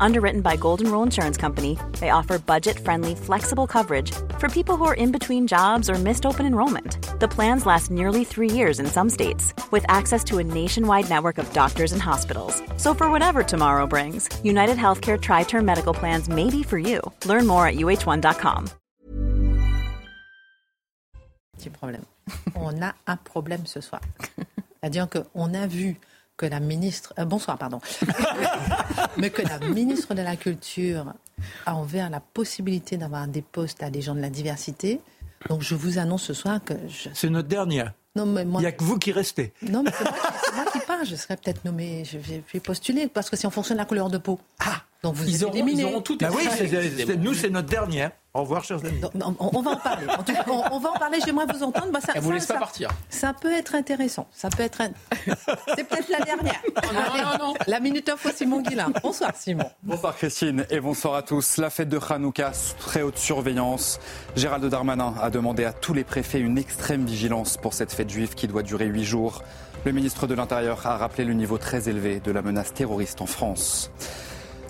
[0.00, 4.84] Underwritten by Golden Rule Insurance Company, they offer budget friendly, flexible coverage for people who
[4.84, 6.98] are in between jobs or missed open enrollment.
[7.20, 11.38] The plans last nearly three years in some states, with access to a nationwide network
[11.38, 12.62] of doctors and hospitals.
[12.76, 17.00] So, for whatever tomorrow brings, United Healthcare Tri Term Medical Plans may be for you.
[17.24, 18.70] Learn more at uh1.com.
[21.56, 22.04] Petit problème.
[22.54, 24.02] On a un problème ce soir.
[24.80, 25.96] C'est-à-dire qu'on a vu
[26.36, 27.80] que la ministre, euh, bonsoir pardon,
[29.16, 31.14] mais que la ministre de la Culture
[31.64, 35.00] a ouvert la possibilité d'avoir des postes à des gens de la diversité.
[35.48, 37.08] Donc je vous annonce ce soir que je...
[37.14, 37.92] C'est notre dernière.
[38.14, 39.52] Non, mais Il moi, n'y a que vous qui restez.
[39.62, 41.04] non, mais c'est moi, qui- c'est moi qui parle.
[41.06, 43.78] Je serais peut-être nommée, je vais, je vais postuler parce que c'est en fonction de
[43.78, 44.40] la couleur de peau.
[44.60, 45.82] Ah, donc vous Ils auront, éliminé.
[45.82, 46.44] ils auront tout Bah oui,
[47.18, 48.10] nous, c'est notre dernière.
[48.34, 49.00] Au revoir, chers amis.
[49.14, 50.06] On, on va en parler.
[50.10, 51.18] En tout cas, on, on va en parler.
[51.24, 51.90] J'aimerais vous entendre.
[51.90, 52.90] Bah, ça, Elle vous ça- laisse pas ça- partir.
[53.08, 54.26] Ça peut être intéressant.
[54.30, 54.82] Ça peut être.
[54.82, 54.90] un-
[55.74, 56.60] C'est peut-être la dernière.
[56.92, 57.54] non, non, non.
[57.66, 58.92] La minute info Simon Guillain.
[59.02, 59.70] Bonsoir Simon.
[59.82, 61.56] Bonsoir Christine et bonsoir à tous.
[61.56, 63.98] La fête de Hanouka sous très haute surveillance.
[64.36, 68.34] Gérald Darmanin a demandé à tous les préfets une extrême vigilance pour cette fête juive
[68.34, 69.42] qui doit durer huit jours.
[69.86, 73.26] Le ministre de l'Intérieur a rappelé le niveau très élevé de la menace terroriste en
[73.26, 73.90] France.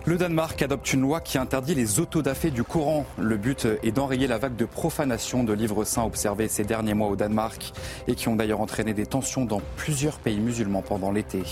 [0.08, 3.04] Le Danemark adopte une loi qui interdit les autodafés du Coran.
[3.18, 7.08] Le but est d'enrayer la vague de profanation de livres saints observés ces derniers mois
[7.08, 7.72] au Danemark
[8.06, 11.42] et qui ont d'ailleurs entraîné des tensions dans plusieurs pays musulmans pendant l'été.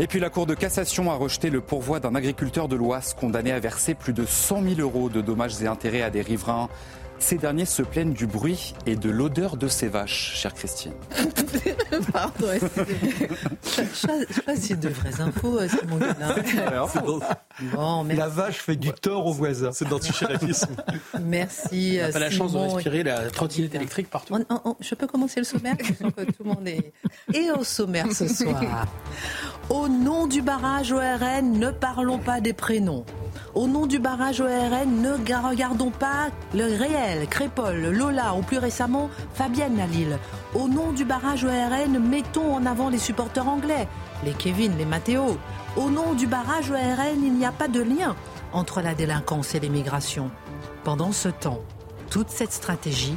[0.00, 3.52] Et puis la Cour de cassation a rejeté le pourvoi d'un agriculteur de l'Oise condamné
[3.52, 6.68] à verser plus de 100 000 euros de dommages et intérêts à des riverains.
[7.20, 10.92] Ces derniers se plaignent du bruit et de l'odeur de ces vaches, chère Christine.
[12.12, 12.46] Pardon,
[14.44, 16.86] Choisis de vraies infos, euh, Simon Guillain.
[17.74, 18.18] Bon, merci.
[18.18, 19.70] La vache fait du tort aux voisins.
[19.72, 20.74] C'est d'antichérafisme.
[21.20, 21.98] Merci.
[21.98, 24.34] On n'a euh, pas la chance de respirer la trottinette électrique partout.
[24.34, 26.92] On- on- on- je peux commencer le sommaire Je sens que tout le monde est...
[27.34, 28.86] Et au sommaire ce soir.
[29.68, 33.04] Au nom du barrage ORN, ne parlons pas des prénoms.
[33.54, 38.58] Au nom du barrage ORN, ne ga- regardons pas le réel, Crépol, Lola ou plus
[38.58, 40.18] récemment Fabienne à.
[40.54, 43.88] Au nom du barrage ORN, mettons en avant les supporters anglais,
[44.24, 45.36] les Kevin, les Matteo.
[45.76, 48.14] Au nom du barrage ORN, il n'y a pas de lien
[48.52, 50.30] entre la délinquance et l'immigration.
[50.84, 51.60] Pendant ce temps,
[52.08, 53.16] toute cette stratégie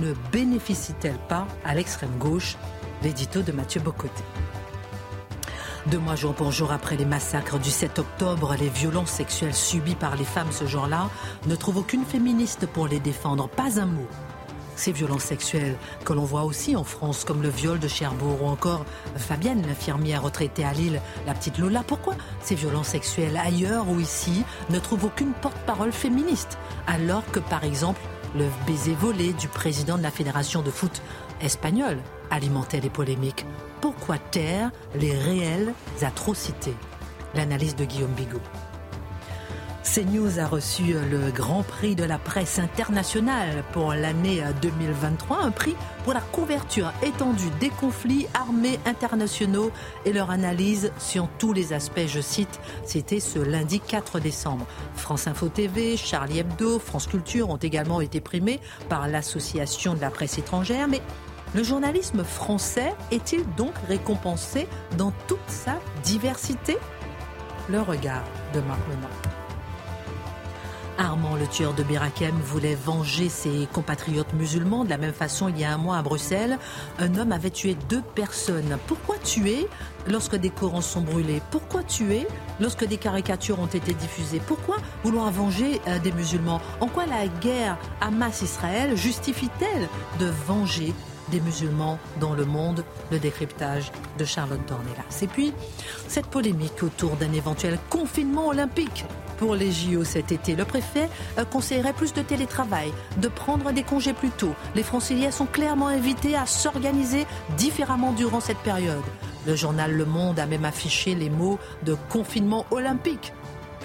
[0.00, 2.56] ne bénéficie-t-elle pas à l'extrême gauche?
[3.02, 4.24] L'édito de Mathieu Bocoté.
[5.90, 9.94] Deux mois jour pour jour après les massacres du 7 octobre, les violences sexuelles subies
[9.94, 11.08] par les femmes ce jour-là
[11.46, 14.08] ne trouvent aucune féministe pour les défendre, pas un mot.
[14.74, 18.46] Ces violences sexuelles que l'on voit aussi en France, comme le viol de Cherbourg ou
[18.48, 18.84] encore
[19.16, 21.84] Fabienne, l'infirmière retraitée à Lille, la petite Lola.
[21.86, 26.58] Pourquoi ces violences sexuelles ailleurs ou ici ne trouvent aucune porte-parole féministe
[26.88, 28.00] Alors que par exemple
[28.34, 31.00] le baiser volé du président de la fédération de foot
[31.40, 31.98] espagnole
[32.30, 33.46] alimentait les polémiques.
[33.80, 36.74] Pourquoi taire les réelles atrocités?
[37.34, 38.40] L'analyse de Guillaume Bigot.
[39.86, 45.76] CNews a reçu le Grand Prix de la presse internationale pour l'année 2023, un prix
[46.02, 49.70] pour la couverture étendue des conflits armés internationaux
[50.04, 54.66] et leur analyse sur tous les aspects, je cite, c'était ce lundi 4 décembre.
[54.96, 60.10] France Info TV, Charlie Hebdo, France Culture ont également été primés par l'Association de la
[60.10, 61.00] presse étrangère, mais
[61.56, 64.68] le journalisme français est-il donc récompensé
[64.98, 66.76] dans toute sa diversité?
[67.70, 69.08] Le regard de Marc Menant.
[70.98, 74.84] Armand, le tueur de Birakem, voulait venger ses compatriotes musulmans.
[74.84, 76.58] De la même façon, il y a un mois à Bruxelles,
[76.98, 78.78] un homme avait tué deux personnes.
[78.86, 79.66] Pourquoi tuer
[80.06, 81.40] lorsque des Corans sont brûlés?
[81.50, 82.26] Pourquoi tuer
[82.60, 84.42] lorsque des caricatures ont été diffusées?
[84.46, 86.60] Pourquoi vouloir venger euh, des musulmans?
[86.80, 90.94] En quoi la guerre Hamas-Israël justifie-t-elle de venger
[91.30, 95.22] des musulmans dans le monde, le décryptage de Charlotte Dornelas.
[95.22, 95.52] Et puis,
[96.08, 99.04] cette polémique autour d'un éventuel confinement olympique
[99.38, 100.56] pour les JO cet été.
[100.56, 104.54] Le préfet euh, conseillerait plus de télétravail, de prendre des congés plus tôt.
[104.74, 109.04] Les franciliens sont clairement invités à s'organiser différemment durant cette période.
[109.46, 113.32] Le journal Le Monde a même affiché les mots de confinement olympique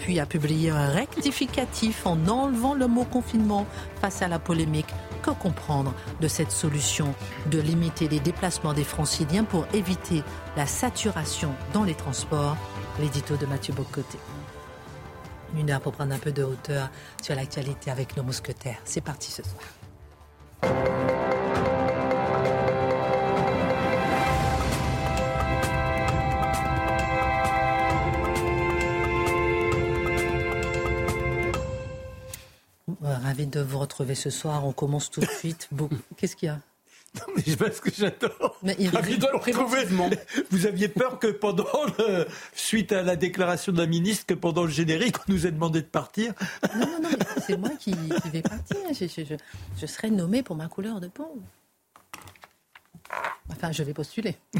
[0.01, 3.67] puis a publié un rectificatif en enlevant le mot confinement
[4.01, 4.87] face à la polémique.
[5.23, 7.13] Que comprendre de cette solution
[7.51, 10.23] de limiter les déplacements des franciliens pour éviter
[10.57, 12.57] la saturation dans les transports
[12.99, 14.17] L'édito de Mathieu Bocoté.
[15.55, 16.89] Une heure pour prendre un peu de hauteur
[17.21, 18.79] sur l'actualité avec nos mousquetaires.
[18.83, 19.63] C'est parti ce soir.
[33.31, 34.65] Ravi de vous retrouver ce soir.
[34.65, 35.69] On commence tout de suite.
[36.17, 36.59] Qu'est-ce qu'il y a?
[37.33, 38.57] Mais je ce que j'adore.
[38.61, 39.85] Mais il Ravi de le retrouver.
[40.49, 41.63] Vous aviez peur que pendant,
[41.97, 45.51] le, suite à la déclaration de la ministre, que pendant le générique, on nous ait
[45.51, 46.33] demandé de partir?
[46.75, 47.17] Non, non, non,
[47.47, 47.95] c'est moi qui,
[48.33, 48.75] vais partir.
[48.91, 49.35] Je, je,
[49.77, 51.41] je, serai nommée pour ma couleur de peau.
[53.49, 54.35] Enfin, je vais postuler.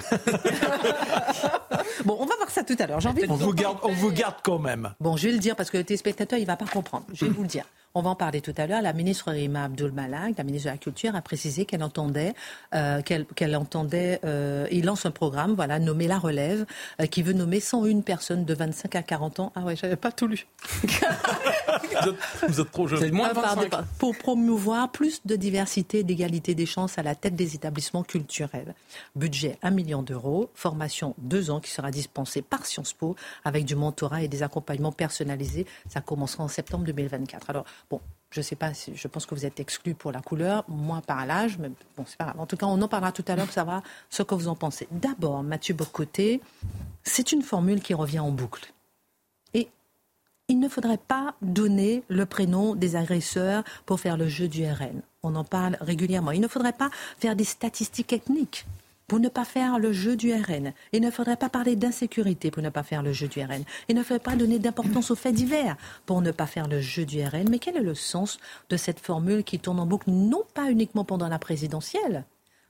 [2.06, 3.00] bon, on va voir ça tout à l'heure.
[3.27, 4.94] On, vous garde, on vous garde quand même.
[5.01, 7.06] Bon, je vais le dire parce que le téléspectateur, il ne va pas comprendre.
[7.13, 7.65] Je vais vous le dire.
[7.93, 8.81] On va en parler tout à l'heure.
[8.81, 12.33] La ministre Rima Abdul Malak, la ministre de la Culture, a précisé qu'elle entendait,
[12.73, 16.65] euh, qu'elle, entendait, euh, il lance un programme, voilà, nommé La Relève,
[17.01, 19.51] euh, qui veut nommer 101 personnes de 25 à 40 ans.
[19.55, 20.47] Ah ouais, j'avais pas tout lu.
[22.47, 23.11] vous, êtes, trop jeune.
[23.11, 23.69] moins de 25.
[23.99, 28.73] Pour promouvoir plus de diversité et d'égalité des chances à la tête des établissements culturels.
[29.17, 33.75] Budget 1 million d'euros, formation 2 ans qui sera dispensée par Sciences Po avec du
[33.75, 35.65] mentorat et des accompagnements personnalisés.
[35.89, 37.49] Ça commencera en septembre 2024.
[37.49, 38.01] Alors, Bon,
[38.31, 41.25] je ne sais pas, je pense que vous êtes exclu pour la couleur, moi par
[41.25, 42.39] l'âge, mais bon, c'est pas grave.
[42.39, 44.56] En tout cas, on en parlera tout à l'heure pour savoir ce que vous en
[44.56, 44.88] pensez.
[44.92, 46.42] D'abord, Mathieu Bocoté,
[47.04, 48.74] c'est une formule qui revient en boucle.
[49.54, 49.68] Et
[50.48, 55.01] il ne faudrait pas donner le prénom des agresseurs pour faire le jeu du RN.
[55.24, 56.31] On en parle régulièrement.
[56.31, 56.89] Il ne faudrait pas
[57.19, 58.66] faire des statistiques ethniques
[59.11, 60.71] pour ne pas faire le jeu du RN.
[60.93, 63.65] Il ne faudrait pas parler d'insécurité pour ne pas faire le jeu du RN.
[63.89, 65.75] Il ne faudrait pas donner d'importance aux faits divers
[66.05, 67.49] pour ne pas faire le jeu du RN.
[67.49, 71.03] Mais quel est le sens de cette formule qui tourne en boucle, non pas uniquement
[71.03, 72.23] pendant la présidentielle,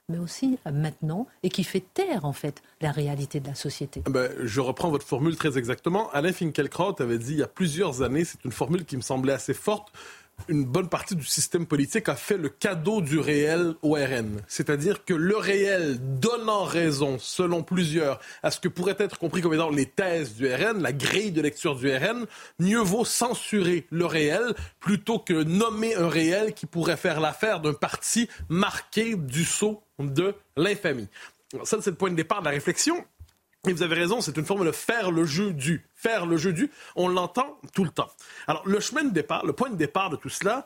[0.09, 4.01] mais aussi maintenant, et qui fait taire en fait la réalité de la société?
[4.09, 6.09] Ben, je reprends votre formule très exactement.
[6.09, 9.33] Alain Finkielkraut avait dit il y a plusieurs années, c'est une formule qui me semblait
[9.33, 9.93] assez forte,
[10.47, 14.41] une bonne partie du système politique a fait le cadeau du réel au RN.
[14.47, 19.53] C'est-à-dire que le réel donnant raison, selon plusieurs, à ce que pourrait être compris comme
[19.53, 22.25] étant les thèses du RN, la grille de lecture du RN,
[22.59, 27.73] mieux vaut censurer le réel plutôt que nommer un réel qui pourrait faire l'affaire d'un
[27.73, 31.07] parti marqué du sceau de l'infamie.
[31.63, 33.03] Ça, c'est le point de départ de la réflexion.
[33.67, 35.85] Et vous avez raison, c'est une forme de faire le jeu du.
[35.93, 38.09] Faire le jeu du, on l'entend tout le temps.
[38.47, 40.65] Alors, le chemin de départ, le point de départ de tout cela,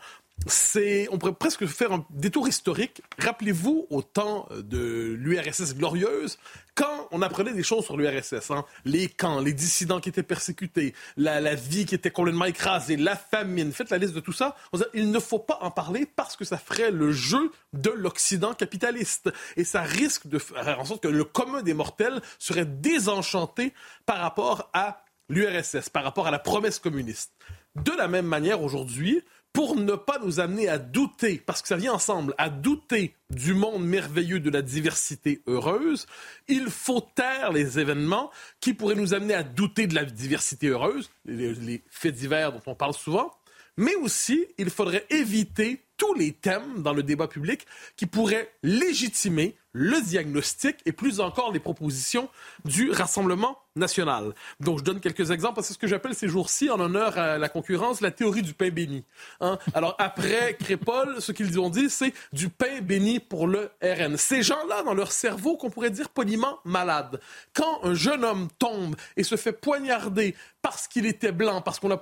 [1.12, 3.02] on pourrait presque faire un détour historique.
[3.18, 6.38] Rappelez-vous au temps de l'URSS glorieuse,
[6.76, 10.94] quand on apprenait des choses sur l'URSS, hein, les camps, les dissidents qui étaient persécutés,
[11.16, 14.56] la, vie qui était complètement écrasée, la famine, faites la liste de tout ça.
[14.74, 17.90] On disait, il ne faut pas en parler parce que ça ferait le jeu de
[17.90, 19.32] l'Occident capitaliste.
[19.56, 23.74] Et ça risque de faire en sorte que le commun des mortels serait désenchanté
[24.06, 27.32] par rapport à l'URSS, par rapport à la promesse communiste.
[27.76, 29.24] De la même manière, aujourd'hui,
[29.56, 33.54] pour ne pas nous amener à douter, parce que ça vient ensemble, à douter du
[33.54, 36.08] monde merveilleux de la diversité heureuse,
[36.50, 41.10] il faut taire les événements qui pourraient nous amener à douter de la diversité heureuse,
[41.24, 43.32] les, faits divers dont on parle souvent,
[43.78, 47.66] mais aussi il faudrait éviter tous les thèmes dans le débat public
[47.96, 52.30] qui pourraient légitimer le diagnostic et plus encore les propositions
[52.64, 54.34] du Rassemblement national.
[54.62, 57.38] Donc, je donne quelques exemples parce que ce que j'appelle ces jours-ci, en honneur à
[57.38, 59.04] la concurrence, la théorie du pain béni.
[59.42, 59.60] Hein?
[59.74, 64.16] Alors, après Crépol, ce qu'ils ont dit, c'est du pain béni pour le RN.
[64.16, 67.20] Ces gens-là, dans leur cerveau, qu'on pourrait dire poliment malade.
[67.54, 71.92] Quand un jeune homme tombe et se fait poignarder parce qu'il était blanc, parce qu'on
[71.92, 72.02] a,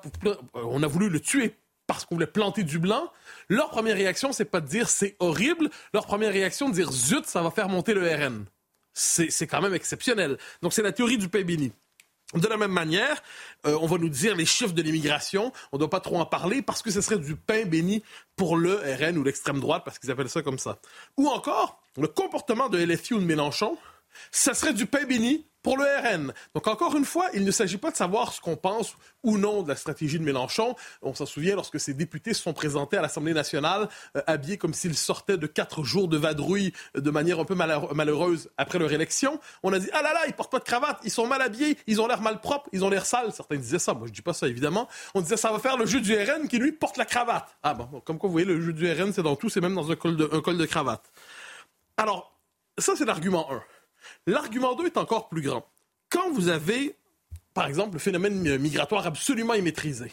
[0.53, 1.55] on a voulu le tuer
[1.87, 3.11] parce qu'on voulait planter du blanc,
[3.49, 5.69] leur première réaction, c'est pas de dire c'est horrible.
[5.93, 8.45] Leur première réaction, de dire zut, ça va faire monter le RN.
[8.93, 10.37] C'est quand même exceptionnel.
[10.61, 11.71] Donc, c'est la théorie du pain béni.
[12.35, 13.21] De la même manière,
[13.67, 16.25] euh, on va nous dire les chiffres de l'immigration, on ne doit pas trop en
[16.25, 18.01] parler parce que ce serait du pain béni
[18.35, 20.79] pour le RN ou l'extrême droite, parce qu'ils appellent ça comme ça.
[21.17, 23.77] Ou encore, le comportement de LFI ou de Mélenchon,
[24.31, 26.33] ça serait du pain béni pour le RN.
[26.53, 29.63] Donc, encore une fois, il ne s'agit pas de savoir ce qu'on pense ou non
[29.63, 30.75] de la stratégie de Mélenchon.
[31.01, 34.73] On s'en souvient lorsque ces députés se sont présentés à l'Assemblée nationale, euh, habillés comme
[34.73, 38.91] s'ils sortaient de quatre jours de vadrouille euh, de manière un peu malheureuse après leur
[38.91, 39.39] élection.
[39.63, 41.77] On a dit, ah là là, ils portent pas de cravate, ils sont mal habillés,
[41.87, 43.31] ils ont l'air mal propres, ils ont l'air sales.
[43.31, 44.89] Certains disaient ça, moi je dis pas ça évidemment.
[45.15, 47.47] On disait, ça va faire le jeu du RN qui lui porte la cravate.
[47.63, 49.75] Ah bon, comme quoi vous voyez, le jeu du RN, c'est dans tout, c'est même
[49.75, 51.09] dans un col de, un col de cravate.
[51.95, 52.35] Alors,
[52.77, 53.61] ça c'est l'argument 1.
[54.27, 55.65] L'argument 2 est encore plus grand.
[56.09, 56.95] Quand vous avez,
[57.53, 60.11] par exemple, le phénomène migratoire absolument immaîtrisé,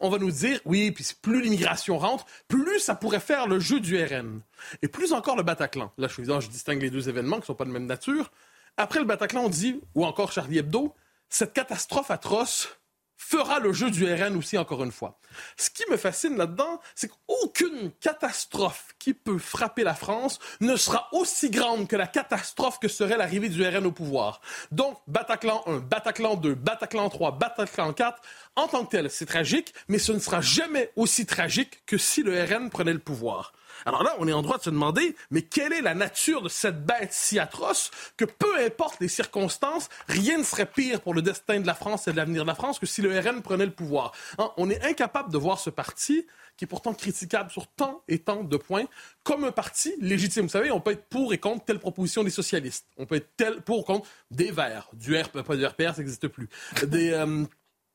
[0.00, 3.80] on va nous dire, oui, puis plus l'immigration rentre, plus ça pourrait faire le jeu
[3.80, 4.40] du RN.
[4.82, 5.92] Et plus encore le Bataclan.
[5.98, 8.30] Là, je, je distingue les deux événements qui ne sont pas de même nature.
[8.76, 10.94] Après le Bataclan, on dit, ou encore Charlie Hebdo,
[11.28, 12.78] cette catastrophe atroce
[13.16, 15.18] fera le jeu du RN aussi, encore une fois.
[15.56, 21.08] Ce qui me fascine là-dedans, c'est qu'aucune catastrophe qui peut frapper la France ne sera
[21.12, 24.40] aussi grande que la catastrophe que serait l'arrivée du RN au pouvoir.
[24.70, 28.22] Donc, Bataclan 1, Bataclan 2, Bataclan 3, Bataclan 4,
[28.56, 32.22] en tant que tel, c'est tragique, mais ce ne sera jamais aussi tragique que si
[32.22, 33.52] le RN prenait le pouvoir.
[33.84, 36.48] Alors là, on est en droit de se demander, mais quelle est la nature de
[36.48, 41.22] cette bête si atroce que peu importe les circonstances, rien ne serait pire pour le
[41.22, 43.66] destin de la France et de l'avenir de la France que si le RN prenait
[43.66, 44.12] le pouvoir.
[44.38, 48.18] Hein, on est incapable de voir ce parti qui est pourtant critiquable sur tant et
[48.18, 48.86] tant de points,
[49.24, 50.44] comme un parti légitime.
[50.44, 52.86] Vous savez, on peut être pour et contre telle proposition des socialistes.
[52.96, 55.98] On peut être tel, pour ou contre des Verts, du RP, pas du RPR, ça
[55.98, 56.48] n'existe plus.
[56.86, 57.44] Des, euh,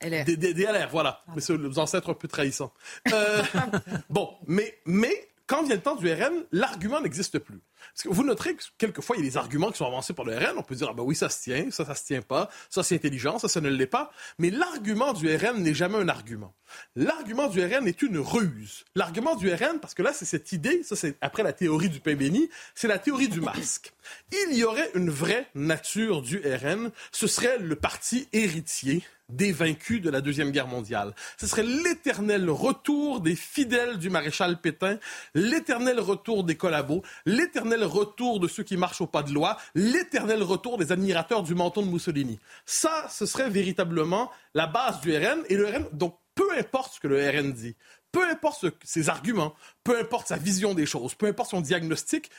[0.04, 0.26] LR.
[0.26, 1.24] Des, des- des LR, voilà.
[1.36, 2.72] Mais c'est nos ancêtres un peu trahissants.
[3.12, 3.42] Euh,
[4.12, 7.60] bon, mais, mais quand vient le temps du RN, l'argument n'existe plus.
[7.94, 10.26] Parce que vous noterez que quelquefois, il y a des arguments qui sont avancés par
[10.26, 10.58] le RN.
[10.58, 12.84] On peut dire, ah ben oui, ça se tient, ça, ça se tient pas, ça,
[12.84, 14.12] c'est intelligent, ça, ça ne l'est pas.
[14.40, 16.54] Mais l'argument du RN n'est jamais un argument.
[16.96, 18.86] L'argument du RN est une ruse.
[18.96, 22.00] L'argument du RN, parce que là, c'est cette idée, ça, c'est après la théorie du
[22.00, 23.94] pain béni, c'est la théorie du masque.
[24.32, 26.92] Il y aurait une vraie nature du RN.
[27.12, 31.16] Ce serait le parti héritier des vaincus de la Deuxième Guerre mondiale.
[31.38, 34.98] Ce serait l'éternel retour des fidèles du maréchal Pétain,
[35.34, 40.44] l'éternel retour des collabos, l'éternel retour de ceux qui marchent au pas de loi, l'éternel
[40.44, 42.40] retour des admirateurs du menton de Mussolini.
[42.66, 45.44] Ça, ce serait véritablement la base du RN.
[45.50, 47.75] Et le RN, donc, peu importe ce que le RN dit,
[48.12, 52.30] peu importe ses arguments, peu importe sa vision des choses, peu importe son diagnostic,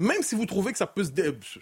[0.00, 1.10] même si vous trouvez que ça peut se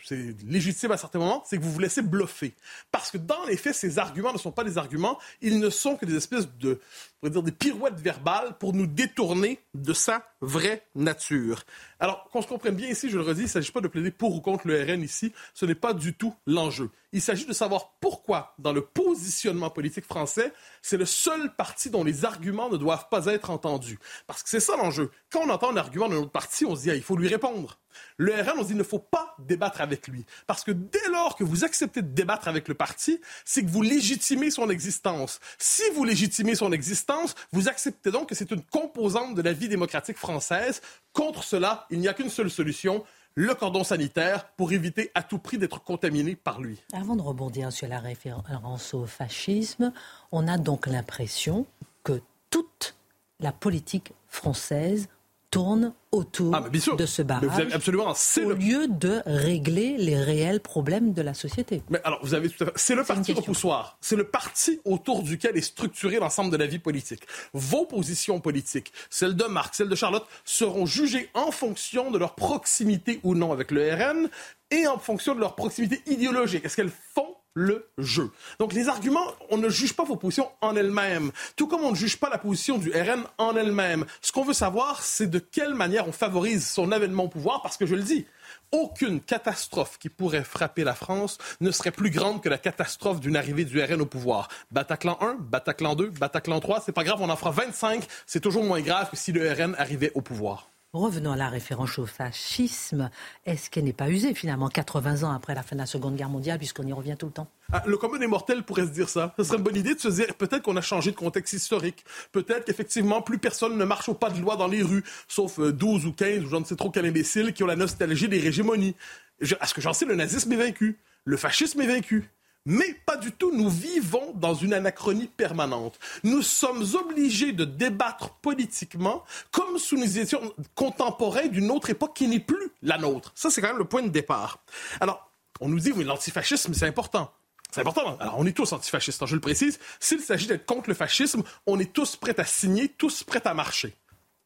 [0.05, 2.55] c'est légitime à certains moments, c'est que vous vous laissez bluffer.
[2.93, 5.97] Parce que dans les faits, ces arguments ne sont pas des arguments, ils ne sont
[5.97, 6.79] que des espèces de,
[7.23, 11.65] on dire, des pirouettes verbales pour nous détourner de sa vraie nature.
[11.99, 14.11] Alors, qu'on se comprenne bien ici, je le redis, il ne s'agit pas de plaider
[14.11, 16.91] pour ou contre le RN ici, ce n'est pas du tout l'enjeu.
[17.13, 22.05] Il s'agit de savoir pourquoi, dans le positionnement politique français, c'est le seul parti dont
[22.05, 23.99] les arguments ne doivent pas être entendus.
[24.27, 25.11] Parce que c'est ça l'enjeu.
[25.31, 27.29] Quand on entend un argument d'un autre parti, on se dit, ah, il faut lui
[27.29, 27.79] répondre.
[28.19, 30.27] Le RN, on se dit, il ne faut pas débattre avec lui.
[30.47, 33.83] Parce que dès lors que vous acceptez de débattre avec le parti, c'est que vous
[33.83, 35.41] légitimez son existence.
[35.59, 39.69] Si vous légitimez son existence, vous acceptez donc que c'est une composante de la vie
[39.69, 40.83] démocratique française.
[41.13, 45.39] Contre cela, il n'y a qu'une seule solution, le cordon sanitaire, pour éviter à tout
[45.39, 46.83] prix d'être contaminé par lui.
[46.93, 49.93] Avant de rebondir sur la référence au fascisme,
[50.33, 51.67] on a donc l'impression
[52.03, 52.95] que toute
[53.41, 55.09] la politique française
[55.57, 56.97] tourne autour Ah, mais bien sûr.
[56.97, 61.15] de ce vous barrage avez absolument, c'est au le lieu de régler les réels problèmes
[61.15, 61.83] de la société.
[61.89, 62.73] Mais alors, vous avez tout à fait.
[62.77, 63.41] C'est le parti question.
[63.43, 63.97] repoussoir.
[64.03, 67.23] C'est le parti autour duquel est structuré l'ensemble de la vie politique.
[67.55, 72.35] Vos positions politiques, celles de Marc, celles de Charlotte, seront jugées en fonction de leur
[72.35, 74.29] proximité ou non avec le RN
[74.71, 76.67] et en fonction de leur proximité idéologique.
[76.67, 78.31] Est-ce qu'elles font le jeu.
[78.59, 81.97] Donc les arguments, on ne juge pas vos positions en elles-mêmes, tout comme on ne
[81.97, 84.05] juge pas la position du RN en elle-même.
[84.21, 87.79] Ce qu'on veut savoir, c'est de quelle manière on favorise son avènement au pouvoir, parce
[87.79, 88.27] que je le dis,
[88.73, 93.37] aucune catastrophe qui pourrait frapper la France ne serait plus grande que la catastrophe d'une
[93.37, 94.49] arrivée du RN au pouvoir.
[94.71, 98.65] Bataclan 1, Bataclan 2, Bataclan 3, c'est pas grave, on en fera 25, c'est toujours
[98.65, 100.69] moins grave que si le RN arrivait au pouvoir.
[100.97, 103.11] Revenons à la référence au fascisme.
[103.45, 106.31] Est-ce qu'elle n'est pas usée finalement 80 ans après la fin de la Seconde Guerre
[106.31, 107.49] mondiale, puisqu'on y revient tout le temps?
[107.71, 109.35] Ah, le commun des mortels pourrait se dire ça.
[109.37, 112.03] Ce serait une bonne idée de se dire peut-être qu'on a changé de contexte historique.
[112.33, 115.71] Peut-être qu'effectivement, plus personne ne marche au pas de loi dans les rues, sauf euh,
[115.71, 118.39] 12 ou 15 ou je ne sais trop quel imbécile qui ont la nostalgie des
[118.41, 118.95] régémonies.
[119.43, 120.99] Je- à ce que j'en sais, le nazisme est vaincu.
[121.27, 122.31] Le fascisme est vaincu.
[122.67, 125.99] Mais pas du tout, nous vivons dans une anachronie permanente.
[126.25, 132.27] Nous sommes obligés de débattre politiquement comme si nous étions contemporains d'une autre époque qui
[132.27, 133.33] n'est plus la nôtre.
[133.35, 134.59] Ça, c'est quand même le point de départ.
[135.01, 135.31] Alors,
[135.61, 137.33] on nous dit, oui, l'antifascisme, c'est important.
[137.71, 138.17] C'est important.
[138.19, 139.79] Alors, on est tous antifascistes, hein, je le précise.
[140.01, 143.55] S'il s'agit d'être contre le fascisme, on est tous prêts à signer, tous prêts à
[143.55, 143.95] marcher.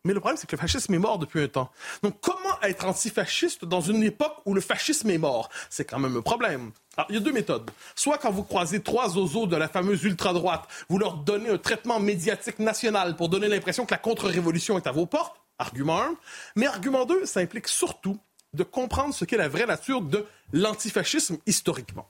[0.05, 1.71] Mais le problème, c'est que le fascisme est mort depuis un temps.
[2.03, 5.51] Donc, comment être antifasciste dans une époque où le fascisme est mort?
[5.69, 6.73] C'est quand même un problème.
[7.01, 7.71] Alors, il y a deux méthodes.
[7.95, 11.99] Soit quand vous croisez trois oiseaux de la fameuse ultra-droite, vous leur donnez un traitement
[11.99, 15.41] médiatique national pour donner l'impression que la contre-révolution est à vos portes.
[15.59, 16.15] Argument 1.
[16.57, 18.19] Mais argument 2, ça implique surtout
[18.53, 22.07] de comprendre ce qu'est la vraie nature de l'antifascisme historiquement.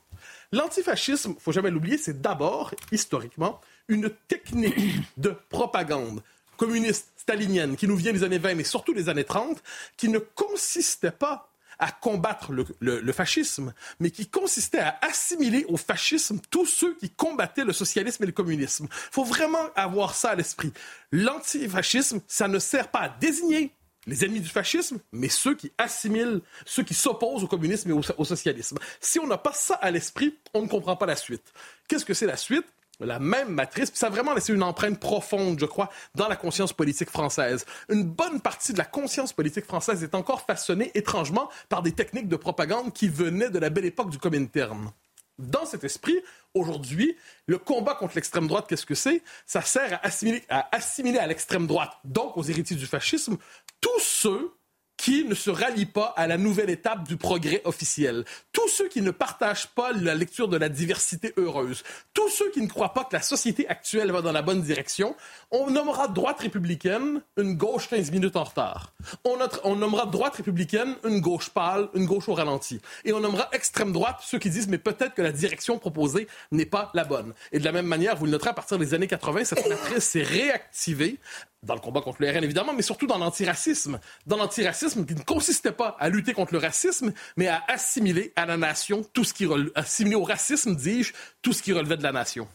[0.51, 4.75] L'antifascisme, faut jamais l'oublier, c'est d'abord, historiquement, une technique
[5.19, 6.21] de propagande
[6.57, 9.63] communiste stalinienne qui nous vient des années 20, mais surtout des années 30,
[9.97, 11.50] qui ne consistait pas
[11.81, 17.65] à combattre le, fascisme, mais qui consistait à assimiler au fascisme tous ceux qui combattaient
[17.65, 18.87] le socialisme et le communisme.
[18.91, 20.73] Il faut vraiment avoir ça à l'esprit.
[21.11, 23.73] L'antifascisme, ça ne sert pas à désigner
[24.07, 28.25] les ennemis du fascisme, mais ceux qui assimilent, ceux qui s'opposent au communisme et au
[28.25, 28.79] socialisme.
[29.01, 31.53] Si on n'a pas ça à l'esprit, on ne comprend pas la suite.
[31.89, 32.67] Qu'est-ce que c'est la suite?
[33.01, 36.37] La même matrice, puis ça a vraiment laissé une empreinte profonde, je crois, dans la
[36.37, 37.65] conscience politique française.
[37.89, 42.29] Une bonne partie de la conscience politique française est encore façonnée étrangement par des techniques
[42.29, 44.93] de propagande qui venaient de la belle époque du Comintern.
[45.39, 46.21] Dans cet esprit,
[46.53, 47.17] aujourd'hui,
[47.47, 49.23] le combat contre l'extrême droite, qu'est-ce que c'est?
[49.47, 53.39] Ça sert à assimiler à, assimiler à l'extrême droite, donc aux héritiers du fascisme,
[53.81, 54.53] tous ceux
[55.01, 58.27] qui ne se rallient pas à la nouvelle étape du progrès officiel.
[58.53, 61.83] Tous ceux qui ne partagent pas la lecture de la diversité heureuse.
[62.13, 65.17] Tous ceux qui ne croient pas que la société actuelle va dans la bonne direction.
[65.51, 68.93] On nommera droite républicaine une gauche 15 minutes en retard.
[69.25, 72.79] On, on nommera droite républicaine une gauche pâle, une gauche au ralenti.
[73.07, 76.67] Et on nommera extrême droite ceux qui disent mais peut-être que la direction proposée n'est
[76.67, 77.33] pas la bonne.
[77.53, 80.05] Et de la même manière, vous le noterez à partir des années 80, cette matrice
[80.05, 81.19] s'est réactivée
[81.63, 84.01] dans le combat contre le RN, évidemment, mais surtout dans l'antiracisme.
[84.27, 88.47] Dans l'antiracisme qui ne consistait pas à lutter contre le racisme, mais à assimiler à
[88.47, 89.47] la nation tout ce qui...
[89.75, 91.13] assimiler au racisme, dis-je,
[91.43, 92.49] tout ce qui relevait de la nation.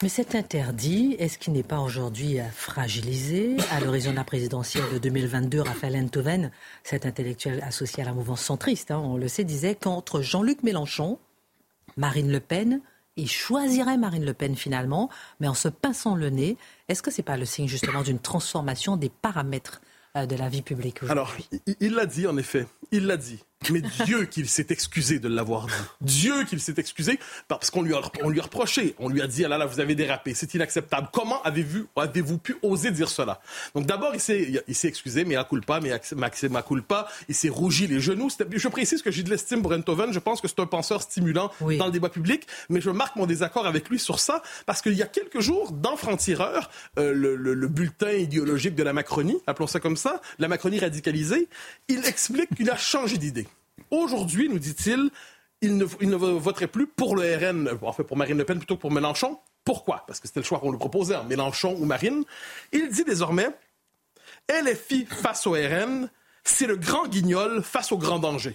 [0.00, 4.98] Mais cet interdit, est-ce qu'il n'est pas aujourd'hui fragilisé À l'horizon de la présidentielle de
[4.98, 6.52] 2022, Raphaël Enthoven,
[6.84, 11.18] cet intellectuel associé à la mouvance centriste, hein, on le sait, disait qu'entre Jean-Luc Mélenchon,
[11.96, 12.80] Marine Le Pen
[13.18, 15.10] il choisirait Marine Le Pen finalement,
[15.40, 16.56] mais en se pinçant le nez.
[16.88, 19.82] Est-ce que ce n'est pas le signe justement d'une transformation des paramètres
[20.16, 21.36] euh, de la vie publique Alors,
[21.80, 23.44] il l'a dit en effet, il l'a dit.
[23.70, 25.72] Mais Dieu qu'il s'est excusé de l'avoir dit.
[26.00, 28.94] Dieu qu'il s'est excusé parce qu'on lui, a, on lui a reproché.
[28.98, 31.08] On lui a dit, ah là là, vous avez dérapé, c'est inacceptable.
[31.12, 33.40] Comment avez-vous avez pu oser dire cela?
[33.74, 36.00] Donc d'abord, il s'est, il s'est excusé, mais à culpa, mais
[36.50, 37.08] ma culpa.
[37.28, 38.28] Il s'est rougi les genoux.
[38.50, 40.12] Je précise que j'ai de l'estime pour Enthoven.
[40.12, 42.46] Je pense que c'est un penseur stimulant dans le débat public.
[42.70, 45.72] Mais je marque mon désaccord avec lui sur ça parce qu'il y a quelques jours,
[45.72, 50.48] dans Franc-Tireur, euh, le, le bulletin idéologique de la Macronie, appelons ça comme ça, la
[50.48, 51.48] Macronie radicalisée,
[51.88, 53.46] il explique qu'il a changé d'idée.
[53.90, 55.10] Aujourd'hui, nous dit-il,
[55.60, 58.92] il ne, voterait plus pour le RN, enfin pour Marine Le Pen plutôt que pour
[58.92, 59.38] Mélenchon.
[59.64, 60.04] Pourquoi?
[60.06, 62.24] Parce que c'était le choix qu'on lui proposait, hein, Mélenchon ou Marine.
[62.72, 63.48] Il dit désormais,
[64.48, 66.08] LFI face au RN,
[66.44, 68.54] c'est le grand guignol face au grand danger.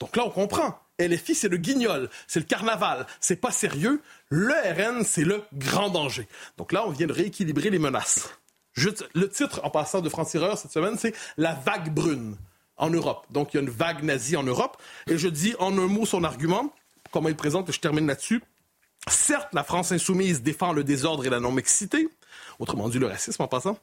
[0.00, 0.78] Donc là, on comprend.
[0.98, 4.02] LFI, c'est le guignol, c'est le carnaval, c'est pas sérieux.
[4.28, 6.28] Le RN, c'est le grand danger.
[6.58, 8.28] Donc là, on vient de rééquilibrer les menaces.
[8.76, 12.36] le titre, en passant de franc-tireur cette semaine, c'est La vague brune
[12.76, 13.26] en Europe.
[13.30, 14.80] Donc, il y a une vague nazie en Europe.
[15.08, 16.72] Et je dis en un mot son argument,
[17.10, 18.42] comment il présente, et je termine là-dessus.
[19.08, 22.08] Certes, la France insoumise défend le désordre et la non-mixité,
[22.60, 23.76] autrement dit le racisme en passant,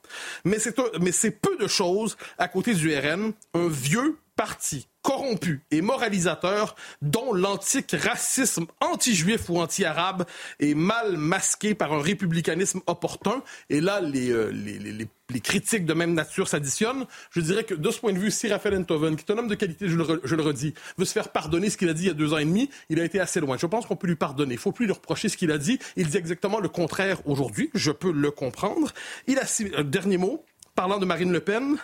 [0.45, 6.77] mais c'est peu de choses à côté du RN, un vieux parti corrompu et moralisateur
[7.01, 10.25] dont l'antique racisme anti-juif ou anti-arabe
[10.61, 13.43] est mal masqué par un républicanisme opportun.
[13.69, 17.05] Et là, les, euh, les, les, les critiques de même nature s'additionnent.
[17.31, 19.49] Je dirais que de ce point de vue, si Raphaël Enthoven, qui est un homme
[19.49, 22.11] de qualité, je le, redis, veut se faire pardonner ce qu'il a dit il y
[22.11, 23.57] a deux ans et demi, il a été assez loin.
[23.57, 24.53] Je pense qu'on peut lui pardonner.
[24.53, 25.79] Il ne faut plus lui reprocher ce qu'il a dit.
[25.97, 27.71] Il dit exactement le contraire aujourd'hui.
[27.73, 28.93] Je peux le comprendre.
[29.27, 29.43] Il a,
[29.75, 31.77] un dernier mot, parlant de Marine Le Pen,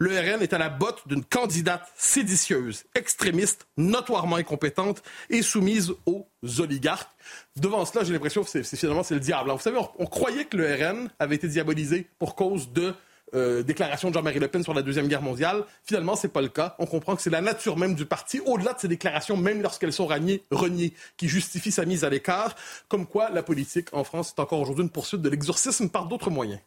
[0.00, 6.26] le RN est à la botte d'une candidate séditieuse, extrémiste, notoirement incompétente et soumise aux
[6.58, 7.10] oligarques.
[7.56, 9.50] Devant cela, j'ai l'impression que c'est, finalement c'est le diable.
[9.50, 12.94] vous savez, on, croyait que le RN avait été diabolisé pour cause de
[13.34, 15.64] euh, déclaration de Jean-Marie Le Pen sur la Deuxième Guerre mondiale.
[15.84, 16.76] Finalement, c'est pas le cas.
[16.78, 19.92] On comprend que c'est la nature même du parti, au-delà de ces déclarations, même lorsqu'elles
[19.92, 22.56] sont reniées, qui justifient sa mise à l'écart,
[22.88, 26.30] comme quoi la politique en France est encore aujourd'hui une poursuite de l'exorcisme par d'autres
[26.30, 26.60] moyens.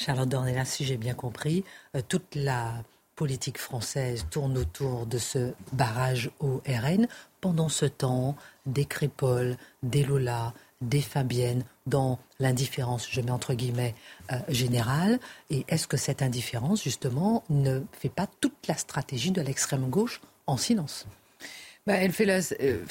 [0.00, 1.62] Charlotte Dornelas, si j'ai bien compris,
[1.94, 2.72] euh, toute la
[3.16, 7.06] politique française tourne autour de ce barrage au RN.
[7.42, 8.34] Pendant ce temps,
[8.64, 13.94] des Crépol, des Lola, des Fabiennes, dans l'indifférence, je mets entre guillemets,
[14.32, 15.18] euh, générale.
[15.50, 20.22] Et est-ce que cette indifférence, justement, ne fait pas toute la stratégie de l'extrême gauche
[20.46, 21.06] en silence?
[21.86, 22.40] Bah, Elle fait la.
[22.62, 22.86] Euh,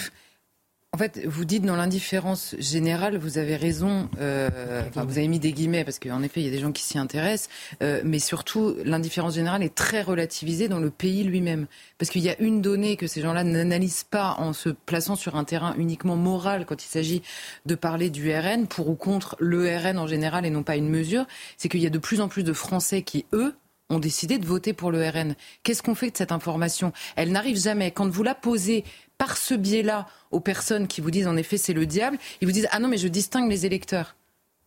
[0.92, 4.10] en fait, vous dites dans l'indifférence générale, vous avez raison.
[4.20, 6.84] Euh, vous avez mis des guillemets parce qu'en effet, il y a des gens qui
[6.84, 7.48] s'y intéressent.
[7.84, 11.68] Euh, mais surtout, l'indifférence générale est très relativisée dans le pays lui-même.
[12.00, 15.36] Parce qu'il y a une donnée que ces gens-là n'analysent pas en se plaçant sur
[15.36, 17.22] un terrain uniquement moral quand il s'agit
[17.68, 20.90] de parler du RN, pour ou contre le RN en général et non pas une
[20.90, 21.28] mesure.
[21.58, 23.54] C'est qu'il y a de plus en plus de Français qui, eux,
[23.90, 25.36] ont décidé de voter pour le RN.
[25.64, 26.94] Qu'est-ce qu'on fait de cette information?
[27.16, 27.92] Elle n'arrive jamais.
[27.92, 28.84] Quand vous la posez
[29.18, 32.54] par ce biais-là aux personnes qui vous disent en effet c'est le diable, ils vous
[32.54, 34.16] disent ah non mais je distingue les électeurs.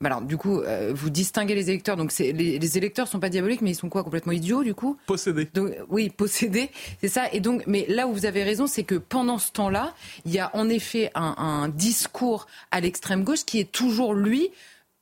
[0.02, 1.96] Bah alors, du coup, euh, vous distinguez les électeurs.
[1.96, 4.02] Donc, les, les, électeurs sont pas diaboliques, mais ils sont quoi?
[4.02, 4.96] Complètement idiots, du coup?
[5.06, 5.48] Possédés.
[5.54, 7.32] Donc, oui, possédés, c'est ça.
[7.32, 10.40] Et donc, mais là où vous avez raison, c'est que pendant ce temps-là, il y
[10.40, 14.50] a en effet un, un discours à l'extrême gauche qui est toujours, lui,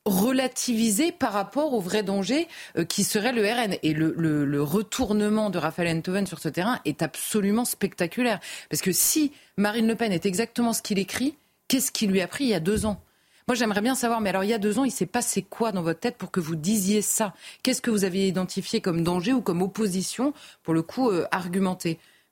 [0.06, 3.76] relativisé par rapport au vrai danger euh, qui serait le RN.
[3.82, 8.40] Et le, retournement de Raphaël Enthoven sur ce terrain est absolument spectaculaire.
[8.68, 11.36] Parce que si Marine Le Pen est exactement ce qu'il écrit,
[11.70, 13.00] Qu'est-ce qui lui a pris il y a deux ans?
[13.46, 15.70] Moi, j'aimerais bien savoir, mais alors il y a deux ans, il s'est passé quoi
[15.70, 17.32] dans votre tête pour que vous disiez ça?
[17.62, 20.34] Qu'est-ce que vous aviez identifié comme danger ou comme opposition,
[20.64, 21.28] pour le coup, euh,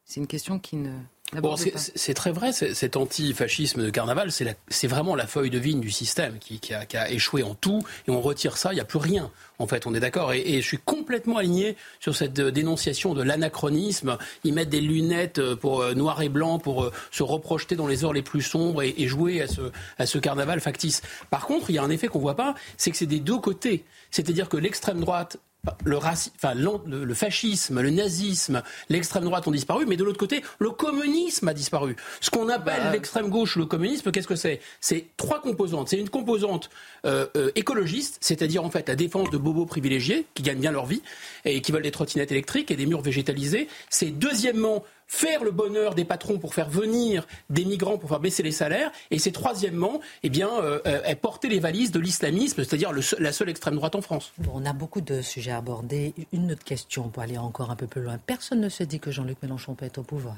[0.05, 0.91] C'est une question qui ne.
[1.35, 5.91] Bon, c'est très vrai, cet antifascisme de carnaval, c'est vraiment la feuille de vigne du
[5.91, 8.81] système qui, qui, a, qui, a, échoué en tout, et on retire ça, il n'y
[8.81, 9.31] a plus rien.
[9.59, 10.33] En fait, on est d'accord.
[10.33, 14.17] Et, et, je suis complètement aligné sur cette euh, dénonciation de l'anachronisme.
[14.45, 18.05] Ils mettent des lunettes euh, pour euh, noir et blanc pour se reprojeter dans les
[18.05, 21.03] heures les plus sombres et, et jouer à ce, à ce carnaval factice.
[21.29, 23.39] Par contre, il y a un effet qu'on voit pas, c'est que c'est des deux
[23.39, 23.85] côtés.
[24.11, 25.39] C'est-à-dire que l'extrême droite
[25.85, 30.43] le, enfin, le, le, fascisme, le nazisme, l'extrême droite ont disparu, mais de l'autre côté,
[30.59, 31.97] le communisme a disparu.
[32.21, 34.61] Ce qu'on appelle bah, l'extrême gauche, le communisme, qu'est-ce que c'est?
[34.81, 35.89] C'est trois composantes.
[35.89, 36.71] C'est une composante
[37.05, 40.87] euh, euh, écologiste, c'est-à-dire en fait la défense de bobos privilégiés qui gagnent bien leur
[40.87, 41.03] vie
[41.45, 43.69] et qui veulent des trottinettes électriques et des murs végétalisés.
[43.91, 48.43] C'est deuxièmement faire le bonheur des patrons pour faire venir des migrants pour faire baisser
[48.43, 52.93] les salaires, et c'est troisièmement, eh bien, euh, euh porter les valises de l'islamisme, c'est-à-dire
[52.93, 54.33] la seule extrême droite en France.
[54.39, 56.15] Bon, on a beaucoup de sujets abordés.
[56.33, 58.19] Une autre question pour aller encore un peu plus loin.
[58.19, 60.37] Personne ne se dit que Jean-Luc Mélenchon peut être au pouvoir.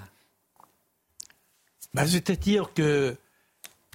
[1.93, 3.17] Bah, c'est-à-dire que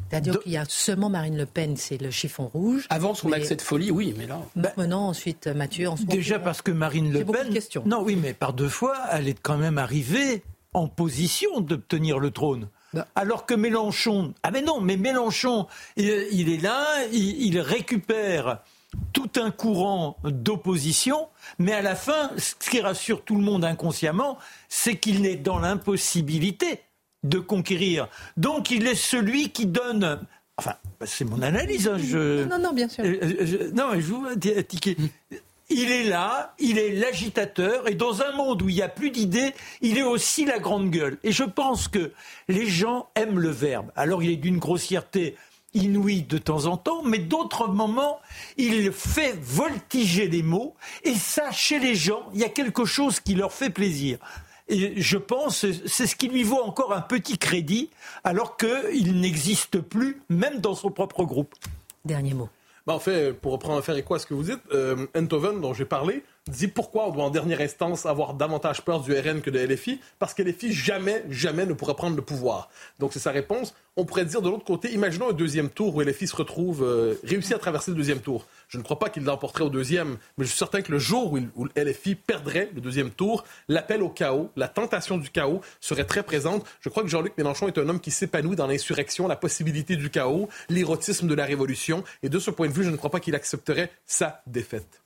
[0.10, 2.86] c'est-à-dire qu'il y a seulement Marine Le Pen, c'est le chiffon rouge.
[2.90, 4.42] Avant son accès de folie, oui, mais là.
[4.56, 5.88] Bah, maintenant, ensuite, Mathieu.
[5.88, 7.58] En déjà parce que Marine Le Pen.
[7.86, 10.44] Non, oui, mais par deux fois, elle est quand même arrivée
[10.76, 12.70] en position d'obtenir le trône.
[13.16, 16.10] Alors que Mélenchon, ah mais non, mais Mélenchon, il,
[16.50, 18.60] est là, il, récupère
[19.12, 21.28] tout un courant d'opposition,
[21.60, 24.38] mais à la fin, ce qui rassure tout le monde inconsciemment,
[24.70, 26.82] c'est qu'il n'est dans l'impossibilité
[27.24, 28.08] de conquérir.
[28.38, 30.20] Donc il est celui qui donne
[30.58, 31.88] Enfin, c'est mon analyse.
[31.88, 32.46] Hein, je...
[32.46, 33.04] Non, non, bien sûr.
[33.04, 34.26] Euh, euh, non, je vous
[34.68, 34.96] tiquer
[35.78, 39.12] il est là, il est l'agitateur, et dans un monde où il n'y a plus
[39.12, 41.18] d'idées, il est aussi la grande gueule.
[41.24, 42.14] Et je pense que
[42.48, 43.92] les gens aiment le verbe.
[43.98, 45.36] Alors il est d'une grossièreté
[45.74, 48.20] inouïe de temps en temps, mais d'autres moments,
[48.56, 53.20] il fait voltiger les mots, et ça, chez les gens, il y a quelque chose
[53.20, 54.18] qui leur fait plaisir.
[54.70, 57.90] Et je pense, c'est ce qui lui vaut encore un petit crédit,
[58.24, 61.54] alors qu'il n'existe plus, même dans son propre groupe.
[62.06, 62.48] Dernier mot.
[62.86, 65.74] Bah, en fait, pour reprendre faire écho à ce que vous dites, euh, Enthoven, dont
[65.74, 69.50] j'ai parlé, dit pourquoi on doit en dernière instance avoir davantage peur du RN que
[69.50, 72.70] de LFI, parce que LFI jamais, jamais ne pourra prendre le pouvoir.
[73.00, 73.74] Donc c'est sa réponse.
[73.98, 77.16] On pourrait dire de l'autre côté, imaginons un deuxième tour où LFI se retrouve, euh,
[77.24, 78.46] réussit à traverser le deuxième tour.
[78.68, 81.34] Je ne crois pas qu'il l'emporterait au deuxième, mais je suis certain que le jour
[81.34, 86.06] où, où LFI perdrait le deuxième tour, l'appel au chaos, la tentation du chaos serait
[86.06, 86.64] très présente.
[86.82, 90.12] Je crois que Jean-Luc Mélenchon est un homme qui s'épanouit dans l'insurrection, la possibilité du
[90.12, 93.20] chaos, l'érotisme de la révolution, et de ce point de vue, je ne crois pas
[93.20, 95.05] qu'il accepterait sa défaite.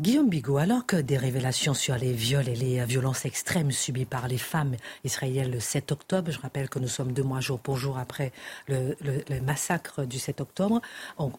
[0.00, 4.26] Guillaume Bigot, alors que des révélations sur les viols et les violences extrêmes subies par
[4.26, 4.74] les femmes
[5.04, 8.32] israéliennes le 7 octobre, je rappelle que nous sommes deux mois jour pour jour après
[8.68, 8.96] le,
[9.42, 10.80] massacre du 7 octobre,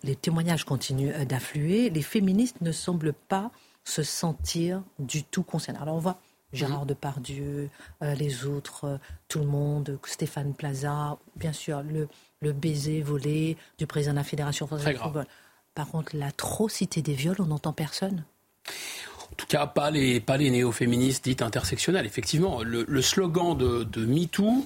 [0.04, 3.52] les témoignages continuent euh, d'affluer, les féministes ne semblent pas
[3.84, 5.80] se sentir du tout concernés.
[5.82, 6.20] Alors on voit
[6.54, 7.70] Gérard Depardieu,
[8.04, 12.08] euh, les autres, euh, tout le monde, Stéphane Plaza, bien sûr le,
[12.42, 15.26] le baiser volé du président de la Fédération française de football.
[15.74, 18.24] Par contre, l'atrocité des viols, on n'entend personne.
[19.32, 22.06] En tout cas, pas les, pas les néo-féministes dites intersectionnelles.
[22.06, 24.66] Effectivement, le, slogan de, MeToo,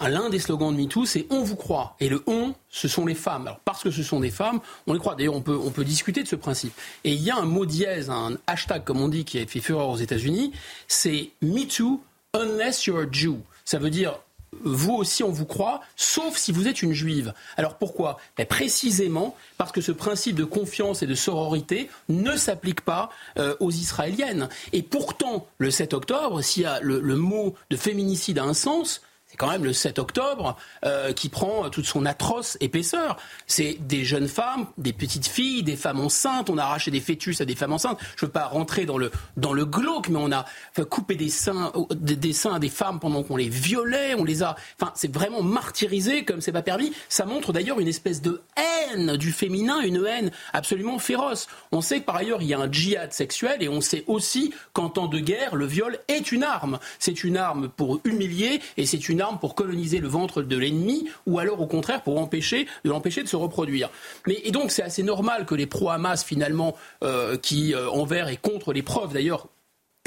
[0.00, 1.94] l'un des slogans de MeToo, c'est on vous croit.
[2.00, 3.42] Et le on, ce sont les femmes.
[3.46, 5.14] Alors, parce que ce sont des femmes, on les croit.
[5.14, 6.72] D'ailleurs, on peut, on peut discuter de ce principe.
[7.04, 9.60] Et il y a un mot dièse, un hashtag, comme on dit, qui a fait
[9.60, 10.52] fureur aux États-Unis,
[10.88, 12.02] c'est MeToo
[12.34, 13.36] unless you're a Jew.
[13.64, 14.18] Ça veut dire
[14.52, 17.34] vous aussi on vous croit, sauf si vous êtes une juive.
[17.56, 18.18] Alors pourquoi?
[18.36, 23.54] Ben, Précisément parce que ce principe de confiance et de sororité ne s'applique pas euh,
[23.60, 24.48] aux Israéliennes.
[24.72, 29.50] Et pourtant, le 7 octobre, a le, mot de féminicide a un sens, c'est quand
[29.50, 33.18] même le 7 octobre euh, qui prend toute son atroce épaisseur.
[33.46, 36.48] C'est des jeunes femmes, des petites filles, des femmes enceintes.
[36.48, 37.98] On a arraché des fœtus à des femmes enceintes.
[38.16, 40.46] Je ne veux pas rentrer dans le, dans le glauque, mais on a
[40.88, 44.14] coupé des seins, des, seins à des femmes pendant qu'on les violait.
[44.14, 44.56] On les a.
[44.80, 46.94] Enfin, c'est vraiment martyrisé comme c'est pas permis.
[47.10, 51.48] Ça montre d'ailleurs une espèce de haine du féminin, une haine absolument féroce.
[51.70, 54.54] On sait que par ailleurs il y a un djihad sexuel et on sait aussi
[54.72, 56.78] qu'en temps de guerre, le viol est une arme.
[56.98, 61.08] C'est une arme pour humilier et c'est une arme pour coloniser le ventre de l'ennemi
[61.26, 63.90] ou alors au contraire pour empêcher de l'empêcher de se reproduire.
[64.26, 68.36] Mais, et donc c'est assez normal que les pro-Hamas finalement euh, qui euh, envers et
[68.36, 69.48] contre les preuves d'ailleurs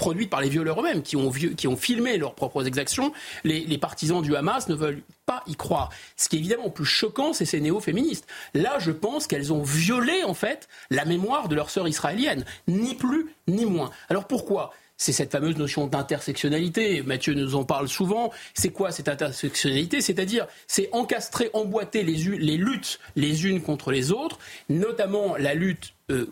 [0.01, 3.77] produites par les violeurs eux-mêmes, qui ont, qui ont filmé leurs propres exactions, les, les,
[3.77, 5.89] partisans du Hamas ne veulent pas y croire.
[6.17, 8.25] Ce qui est évidemment plus choquant, c'est ces néo-féministes.
[8.55, 12.45] Là, je pense qu'elles ont violé, en fait, la mémoire de leurs sœurs israéliennes.
[12.67, 13.91] Ni plus, ni moins.
[14.09, 14.73] Alors pourquoi?
[15.01, 17.01] C'est cette fameuse notion d'intersectionnalité.
[17.01, 18.31] Mathieu nous en parle souvent.
[18.53, 19.99] C'est quoi cette intersectionnalité?
[19.99, 22.17] C'est-à-dire, c'est encastrer, emboîter les,
[22.57, 24.37] luttes les unes contre les autres,
[24.69, 26.31] notamment la lutte euh,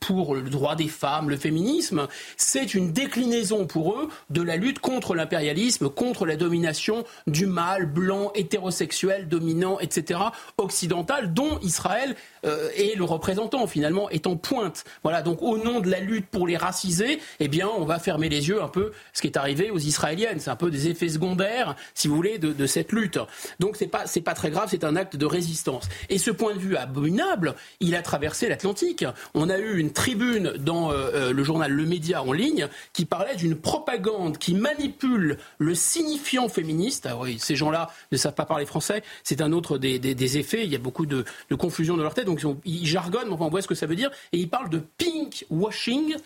[0.00, 4.80] pour le droit des femmes, le féminisme, c'est une déclinaison pour eux de la lutte
[4.80, 10.20] contre l'impérialisme, contre la domination du mâle blanc, hétérosexuel, dominant, etc.,
[10.58, 14.84] occidental, dont Israël euh, est le représentant finalement, est en pointe.
[15.02, 18.28] Voilà, donc au nom de la lutte pour les raciser, eh bien, on va fermer
[18.28, 20.40] les yeux un peu ce qui est arrivé aux Israéliennes.
[20.40, 23.18] C'est un peu des effets secondaires, si vous voulez, de, cette lutte.
[23.58, 25.88] Donc c'est pas pas très grave, c'est un acte de résistance.
[26.08, 29.04] Et ce point de vue abominable, il a traversé l'Atlantique.
[29.34, 33.06] On a eu une tribune dans euh, euh, le journal Le Média en ligne qui
[33.06, 37.08] parlait d'une propagande qui manipule le signifiant féministe.
[37.10, 39.02] Ah oui, ces gens-là ne savent pas parler français.
[39.24, 40.64] C'est un autre des, effets.
[40.64, 42.28] Il y a beaucoup de, de confusion dans leur tête.
[42.30, 44.10] Donc ils jargonnent, mais on voit ce que ça veut dire.
[44.32, 46.16] Et ils parlent de pink washing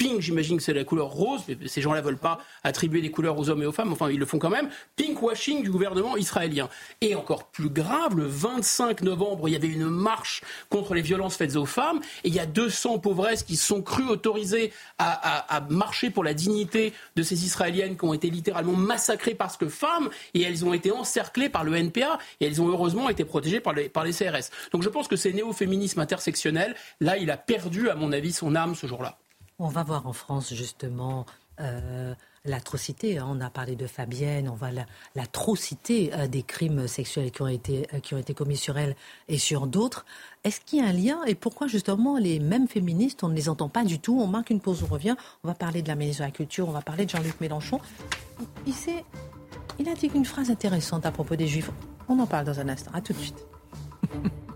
[0.00, 3.38] Pink, j'imagine que c'est la couleur rose, mais ces gens-là veulent pas attribuer des couleurs
[3.38, 4.70] aux hommes et aux femmes, enfin ils le font quand même.
[4.96, 6.70] Pink washing du gouvernement israélien.
[7.02, 11.36] Et encore plus grave, le 25 novembre, il y avait une marche contre les violences
[11.36, 15.60] faites aux femmes, et il y a 200 pauvresses qui sont crues autorisées à, à,
[15.68, 20.08] marcher pour la dignité de ces Israéliennes qui ont été littéralement massacrées parce que femmes,
[20.32, 23.74] et elles ont été encerclées par le NPA, et elles ont heureusement été protégées par
[23.74, 24.48] les, par les CRS.
[24.72, 28.54] Donc je pense que ces néo-féminisme intersectionnel, là, il a perdu, à mon avis, son
[28.54, 29.19] âme ce jour-là.
[29.62, 31.26] On va voir en France justement
[31.60, 32.14] euh,
[32.46, 33.18] l'atrocité.
[33.18, 33.26] Hein.
[33.28, 34.70] On a parlé de Fabienne, on voit
[35.14, 38.96] l'atrocité euh, des crimes sexuels qui ont, été, euh, qui ont été commis sur elle
[39.28, 40.06] et sur d'autres.
[40.44, 43.50] Est-ce qu'il y a un lien et pourquoi justement les mêmes féministes, on ne les
[43.50, 44.18] entend pas du tout?
[44.18, 45.16] On marque une pause, on revient.
[45.44, 47.80] On va parler de la ministre de la Culture, on va parler de Jean-Luc Mélenchon.
[48.66, 48.72] Il,
[49.78, 51.70] il a dit une phrase intéressante à propos des Juifs.
[52.08, 52.92] On en parle dans un instant.
[52.94, 53.46] À tout de suite.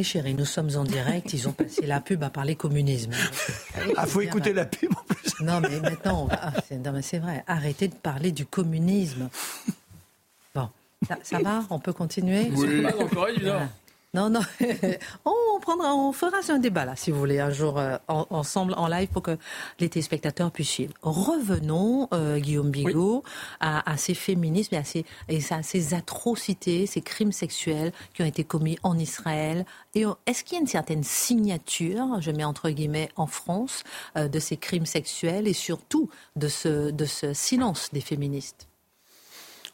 [0.00, 3.10] Chérie, nous sommes en direct, ils ont passé la pub à parler communisme.
[3.94, 5.38] Ah, faut écouter la pub en plus.
[5.40, 6.50] Non, mais maintenant, ah,
[7.02, 9.28] c'est vrai, arrêtez de parler du communisme.
[10.54, 10.70] Bon,
[11.22, 11.64] ça, va?
[11.68, 12.50] On peut continuer?
[12.54, 13.28] Oui, encore
[14.14, 14.40] non, non.
[15.24, 18.86] on, prendra, on fera un débat là, si vous voulez, un jour euh, ensemble en
[18.86, 19.38] live pour que
[19.80, 20.92] les téléspectateurs puissent suivre.
[21.00, 23.22] Revenons, euh, Guillaume Bigot,
[23.60, 28.26] à, ces féminismes et à ces, et à ces atrocités, ces crimes sexuels qui ont
[28.26, 29.64] été commis en Israël.
[29.94, 33.82] Et est-ce qu'il y a une certaine signature, je mets entre guillemets, en France,
[34.18, 38.68] euh, de ces crimes sexuels et surtout de ce, de ce silence des féministes?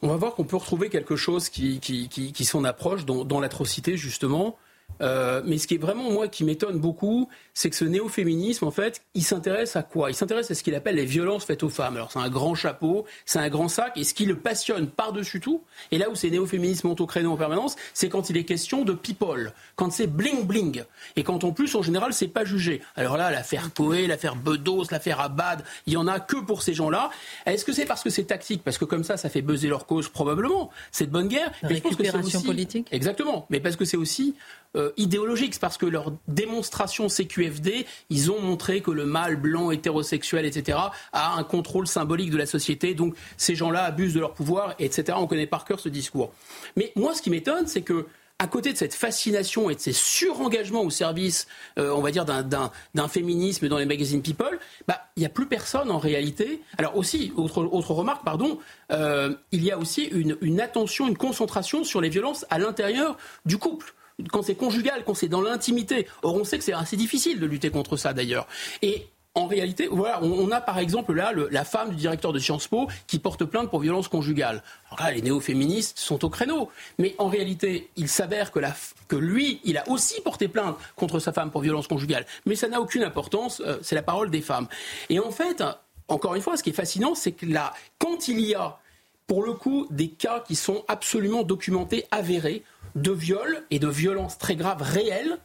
[0.01, 4.57] On va voir qu'on peut retrouver quelque chose qui, qui, s'en approche dans l'atrocité, justement.
[5.01, 8.71] Euh, mais ce qui est vraiment, moi, qui m'étonne beaucoup, c'est que ce néo-féminisme, en
[8.71, 10.11] fait, il s'intéresse à quoi?
[10.11, 11.95] Il s'intéresse à ce qu'il appelle les violences faites aux femmes.
[11.95, 15.39] Alors, c'est un grand chapeau, c'est un grand sac, et ce qui le passionne par-dessus
[15.39, 18.43] tout, et là où ces néo-féministes montent au créneau en permanence, c'est quand il est
[18.43, 20.83] question de people, quand c'est bling-bling,
[21.15, 22.81] et quand en plus, en général, c'est pas jugé.
[22.95, 26.73] Alors là, l'affaire Coé, l'affaire Bedos, l'affaire Abad, il y en a que pour ces
[26.73, 27.09] gens-là.
[27.45, 28.63] Est-ce que c'est parce que c'est tactique?
[28.63, 30.69] Parce que comme ça, ça fait buzzer leur cause, probablement.
[30.91, 31.51] C'est de bonne guerre.
[31.63, 32.45] Mais je pense que aussi...
[32.45, 32.87] politique?
[32.91, 33.45] Exactement.
[33.49, 34.35] Mais parce que c'est aussi
[34.79, 35.53] euh, idéologique.
[35.53, 40.77] C'est parce que leur démonstration CQFD, ils ont montré que le mâle blanc, hétérosexuel, etc.,
[41.13, 42.93] a un contrôle symbolique de la société.
[42.93, 45.17] Donc ces gens-là abusent de leur pouvoir, etc.
[45.19, 46.31] On connaît par cœur ce discours.
[46.75, 48.07] Mais moi, ce qui m'étonne, c'est que
[48.41, 51.45] à côté de cette fascination et de ces surengagements au service,
[51.77, 55.45] euh, on va dire, d'un féminisme dans les magazines People, bah, il n'y a plus
[55.45, 56.61] personne en réalité.
[56.77, 58.57] Alors aussi, autre, remarque, pardon,
[58.91, 63.57] euh, il y a aussi une attention, une concentration sur les violences à l'intérieur du
[63.57, 63.93] couple
[64.31, 66.07] quand c'est conjugal, quand c'est dans l'intimité.
[66.23, 68.47] Or, on sait que c'est assez difficile de lutter contre ça d'ailleurs.
[68.81, 72.67] Et en réalité, voilà, on, a par exemple là la femme du directeur de Sciences
[72.67, 74.63] Po qui porte plainte pour violence conjugale.
[74.89, 76.69] Alors là, les néo-féministes sont au créneau.
[76.97, 81.51] Mais en réalité, il s'avère que, lui, il a aussi porté plainte contre sa femme
[81.51, 82.25] pour violence conjugale.
[82.45, 84.67] Mais ça n'a aucune importance, euh, c'est la parole des femmes.
[85.09, 85.63] Et en fait,
[86.07, 88.79] encore une fois, ce qui est fascinant, c'est que là, quand il y a,
[89.27, 92.63] pour le coup, des cas qui sont absolument documentés, avérés,
[92.95, 95.37] de viol et de violences très graves réelles,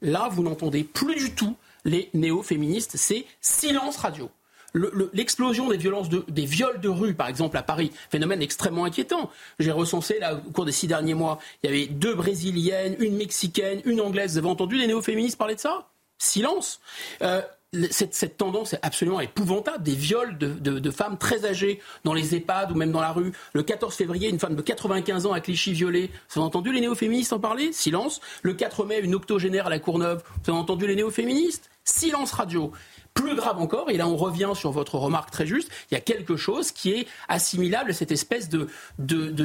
[0.00, 2.96] là, vous n'entendez plus du tout les néo-féministes.
[2.96, 4.30] C'est silence radio.
[5.14, 9.30] L'explosion des violences, des viols de rue, par exemple à Paris, phénomène extrêmement inquiétant.
[9.58, 13.16] J'ai recensé là au cours des six derniers mois, il y avait deux brésiliennes, une
[13.16, 14.32] mexicaine, une anglaise.
[14.32, 15.88] Vous avez entendu les néo-féministes parler de ça?
[16.18, 16.80] Silence.
[17.22, 17.40] Euh,
[17.90, 22.74] cette, tendance est absolument épouvantable, des viols de, femmes très âgées dans les EHPAD ou
[22.74, 23.32] même dans la rue.
[23.52, 26.10] Le 14 février, une femme de 95 ans à Clichy violée.
[26.30, 27.72] Vous avez entendu les néo-féministes en parler?
[27.72, 28.20] Silence.
[28.42, 30.22] Le 4 mai, une octogénaire à la Courneuve.
[30.44, 31.70] Vous avez entendu les néo-féministes?
[31.84, 32.72] Silence radio.
[33.14, 36.00] Plus grave encore, et là on revient sur votre remarque très juste, il y a
[36.00, 39.44] quelque chose qui est assimilable à cette espèce de, de,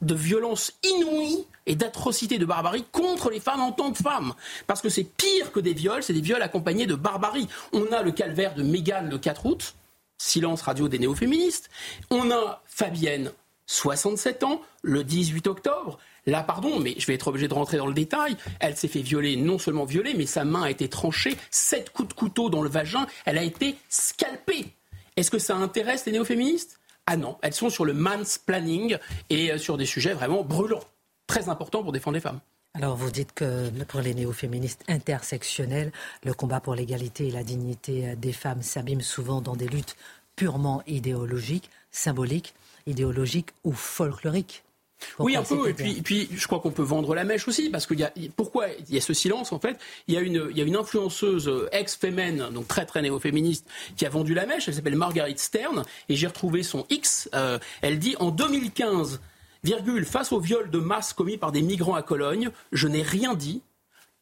[0.00, 4.34] de violence inouïe et d'atrocité, de barbarie contre les femmes en tant que femmes.
[4.66, 7.48] Parce que c'est pire que des viols, c'est des viols accompagnés de barbarie.
[7.72, 9.74] On a le calvaire de Mégane le 4 août,
[10.18, 11.70] silence radio des néo-féministes.
[12.10, 13.32] On a Fabienne,
[13.66, 15.98] 67 ans, le 18 octobre.
[16.26, 18.36] Là, pardon, mais je vais être obligé de rentrer dans le détail.
[18.60, 22.08] Elle s'est fait violer, non seulement violer, mais sa main a été tranchée, sept coups
[22.08, 24.72] de couteau dans le vagin, elle a été scalpée.
[25.16, 26.78] Est-ce que ça intéresse les néo-féministes?
[27.06, 28.96] Ah non, elles sont sur le mansplaining
[29.30, 30.84] et euh, sur des sujets vraiment brûlants,
[31.26, 32.40] très importants pour défendre les femmes.
[32.72, 35.92] Alors vous dites que pour les néo-féministes intersectionnels,
[36.24, 39.96] le combat pour l'égalité et la dignité euh, des femmes s'abîme souvent dans des luttes
[40.34, 42.54] purement idéologiques, symboliques,
[42.86, 44.64] idéologiques ou folkloriques
[45.18, 45.68] oui, un peu.
[45.68, 48.12] Et puis, puis, je crois qu'on peut vendre la mèche aussi, parce qu'il y a
[48.36, 49.78] pourquoi il y a ce silence en fait?
[50.08, 53.66] Il y a une, il y a une influenceuse euh, ex-fémène, donc très très néo-féministe,
[53.96, 54.68] qui a vendu la mèche.
[54.68, 57.28] Elle s'appelle Marguerite Stern, et j'ai retrouvé son X.
[57.34, 59.20] Euh, elle dit en 2015,
[59.62, 63.34] virgule, face au viol de masse commis par des migrants à Cologne, je n'ai rien
[63.34, 63.62] dit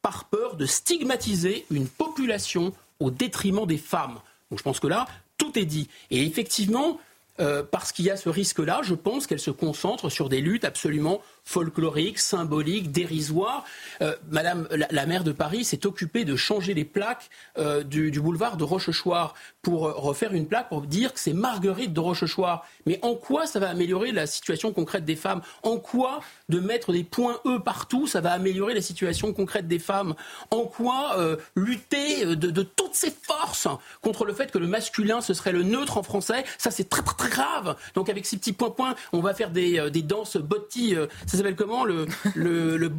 [0.01, 4.21] par peur de stigmatiser une population au détriment des femmes.
[4.51, 5.07] Donc je pense que là,
[5.39, 5.89] tout est dit.
[6.11, 6.99] Et effectivement,
[7.41, 10.65] euh, parce qu'il y a ce risque-là, je pense qu'elle se concentre sur des luttes
[10.65, 13.65] absolument folklorique, symbolique, dérisoire.
[14.01, 18.57] Euh, Madame la, maire de Paris s'est occupée de changer les plaques euh, du, boulevard
[18.57, 22.65] de Rochechouart pour euh, refaire une plaque pour dire que c'est Marguerite de Rochechouart.
[22.87, 25.43] Mais en quoi ça va améliorer la situation concrète des femmes?
[25.63, 29.79] En quoi de mettre des points E partout, ça va améliorer la situation concrète des
[29.79, 30.15] femmes?
[30.51, 31.17] En quoi
[31.57, 33.69] lutter de, toutes ces forces
[34.01, 36.45] contre le fait que le masculin ce serait le neutre en français?
[36.59, 37.77] Ça c'est très, très grave.
[37.95, 40.95] Donc avec ces petits points points, on va faire des, des danses botti
[41.33, 42.91] ça s'appelle comment le, le, le.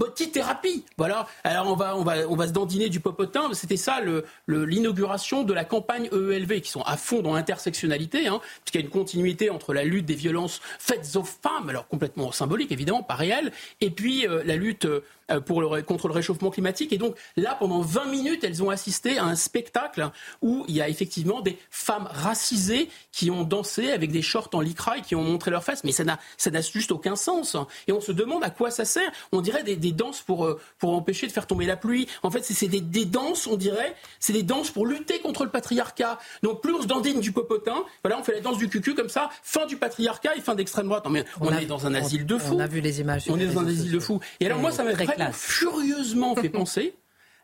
[0.97, 1.27] Voilà.
[1.43, 3.53] Alors on va, on va, on va se dandiner du popotin.
[3.53, 4.01] C'était ça
[4.47, 8.85] l'inauguration de la campagne EELV, qui sont à fond dans l'intersectionnalité, hein, puisqu'il y a
[8.85, 13.15] une continuité entre la lutte des violences faites aux femmes, alors complètement symbolique évidemment, pas
[13.15, 15.03] réelle, et puis euh, la lutte euh,
[15.45, 16.93] pour le, contre le réchauffement climatique.
[16.93, 20.09] Et donc là, pendant 20 minutes, elles ont assisté à un spectacle
[20.41, 24.62] où il y a effectivement des femmes racisées qui ont dansé avec des shorts en
[24.62, 25.83] lycra et qui ont montré leurs fesses.
[25.83, 27.55] Mais ça n'a, ça n'a juste aucun sens.
[27.88, 29.12] Et on se demande à quoi ça sert.
[29.31, 32.07] On dirait des, des danses pour, euh, pour empêcher de faire tomber la pluie.
[32.23, 35.49] En fait, c'est, des, des, danses, on dirait, c'est des danses pour lutter contre le
[35.49, 36.19] patriarcat.
[36.41, 39.09] Donc plus on se dandine du popotin, voilà, on fait la danse du cucu comme
[39.09, 41.05] ça, fin du patriarcat et fin d'extrême droite.
[41.05, 42.55] Non, mais on, est dans un asile de fous.
[42.55, 43.25] On a vu les images.
[43.29, 44.19] On est dans un asile de fous.
[44.39, 44.93] Et alors moi, ça m'a
[45.32, 46.95] furieusement fait penser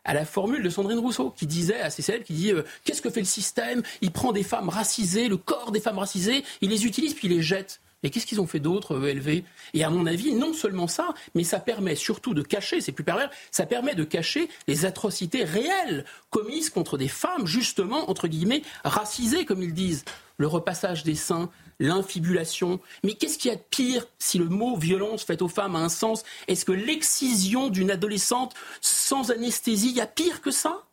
[0.04, 3.02] à la formule de Sandrine Rousseau, qui disait à ses célèbres, qui dit euh, qu'est-ce
[3.02, 3.82] que fait le système?
[4.00, 7.34] Il prend des femmes racisées, le corps des femmes racisées, il les utilise puis il
[7.34, 7.80] les jette.
[8.02, 9.42] Mais qu'est-ce qu'ils ont fait d'autre, ELV
[9.74, 13.04] Et à mon avis, non seulement ça, mais ça permet surtout de cacher, c'est plus
[13.04, 18.62] pervers, ça permet de cacher les atrocités réelles commises contre des femmes, justement, entre guillemets,
[18.84, 20.04] racisées, comme ils disent.
[20.38, 22.78] Le repassage des seins, l'infibulation.
[23.02, 25.80] Mais qu'est-ce qu'il y a de pire si le mot violence faite aux femmes a
[25.80, 26.22] un sens?
[26.46, 30.84] Est-ce que l'excision d'une adolescente sans anesthésie, il y a pire que ça?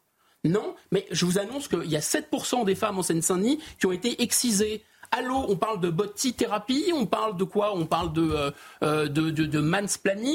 [0.43, 3.91] Non, mais je vous annonce qu'il y a 7% des femmes en Seine-Saint-Denis qui ont
[3.91, 4.84] été excisées.
[5.12, 7.76] Allô, on parle de botti-thérapie, on parle de quoi?
[7.76, 8.52] On parle de, euh,
[8.84, 9.21] euh, de,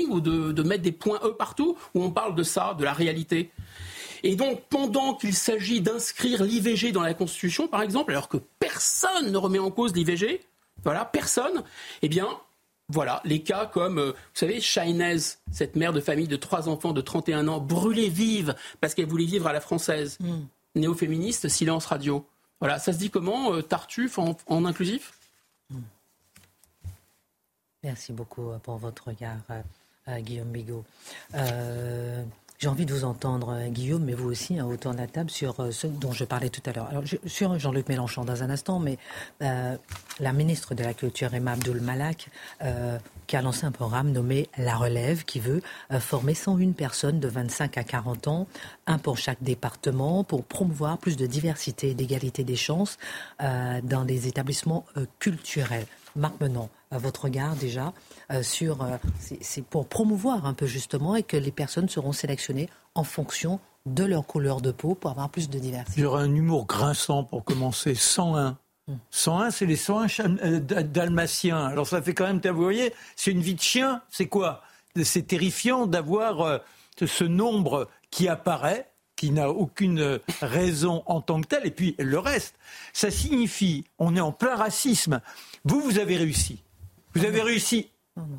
[0.09, 1.77] ou de, de mettre des points E partout?
[1.95, 3.53] Ou on parle de ça, de la réalité?
[4.23, 9.33] Et donc, pendant qu'il s'agit d'inscrire l'IVG dans la Constitution, par exemple, alors que personne
[9.33, 10.41] ne remet en cause l'IVG,
[10.85, 11.65] voilà, personne,
[12.03, 12.29] eh bien,
[12.89, 15.17] voilà, les cas comme, euh, vous savez, Shainez,
[15.51, 19.25] cette mère de famille de trois enfants de 31 ans, brûlée vive parce qu'elle voulait
[19.25, 20.19] vivre à la française.
[20.21, 20.41] Mm.
[20.75, 22.27] Néo-féministe, silence radio.
[22.61, 25.13] Voilà, ça se dit comment, euh, Tartuffe en, inclusif?
[27.83, 29.41] Merci beaucoup euh, pour votre regard,
[30.21, 30.85] Guillaume Bigot.
[32.63, 35.31] J'ai envie de vous entendre, euh, Guillaume, mais vous aussi, hein, autour de la table,
[35.31, 36.87] sur euh, ce dont je parlais tout à l'heure.
[36.87, 38.99] Alors, sur Jean-Luc Mélenchon dans un instant, mais
[39.43, 39.75] euh,
[40.21, 42.29] la ministre de la Culture, Emma Abdul Malak,
[43.27, 45.61] qui a lancé un programme nommé La Relève, qui veut
[45.99, 48.47] former 101 personnes de 25 à 40 ans,
[48.87, 52.99] un pour chaque département, pour promouvoir plus de diversité et d'égalité des chances
[53.41, 54.85] dans les établissements
[55.19, 55.87] culturels.
[56.15, 56.69] Marc Menon,
[56.99, 57.93] votre regard déjà
[58.31, 58.83] euh, sur.
[58.83, 58.97] Euh,
[59.41, 64.05] c'est pour promouvoir un peu justement et que les personnes seront sélectionnées en fonction de
[64.05, 66.03] leur couleur de peau pour avoir plus de diversité.
[66.03, 67.95] J'aurais un humour grinçant pour commencer.
[67.95, 68.59] 101.
[69.11, 71.65] 101, c'est les 101 euh, dalmatiens.
[71.67, 74.03] Alors ça fait quand même, vous voyez, c'est une vie de chien.
[74.11, 74.63] C'est quoi?
[75.03, 76.61] C'est terrifiant d'avoir
[77.01, 82.19] ce nombre qui apparaît qui n'a aucune raison en tant que tel, et puis le
[82.19, 82.57] reste.
[82.93, 85.21] Ça signifie, on est en plein racisme.
[85.65, 86.65] Vous, vous avez réussi.
[87.15, 87.89] Vous avez réussi.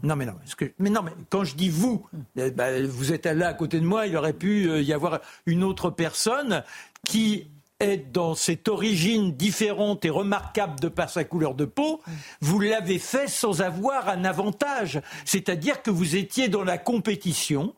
[0.03, 0.35] Non, mais non,
[0.77, 2.05] mais non, mais quand je dis vous,
[2.35, 5.19] eh ben, vous êtes là à côté de moi, il aurait pu euh, y avoir
[5.47, 6.63] une autre personne
[7.07, 7.47] qui
[7.79, 12.01] est dans cette origine différente et remarquable de par sa couleur de peau,
[12.39, 15.01] vous l'avez fait sans avoir un avantage.
[15.25, 17.73] C'est-à-dire que vous étiez dans la compétition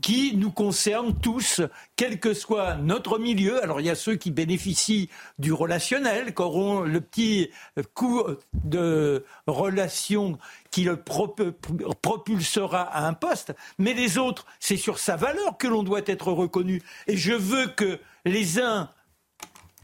[0.00, 1.60] qui nous concerne tous,
[1.96, 3.62] quel que soit notre milieu.
[3.62, 7.50] Alors il y a ceux qui bénéficient du relationnel, qui auront le petit
[7.94, 8.22] coup
[8.52, 10.38] de relation
[10.70, 15.82] qui le propulsera à un poste, mais les autres, c'est sur sa valeur que l'on
[15.82, 16.82] doit être reconnu.
[17.06, 18.90] Et je veux que les uns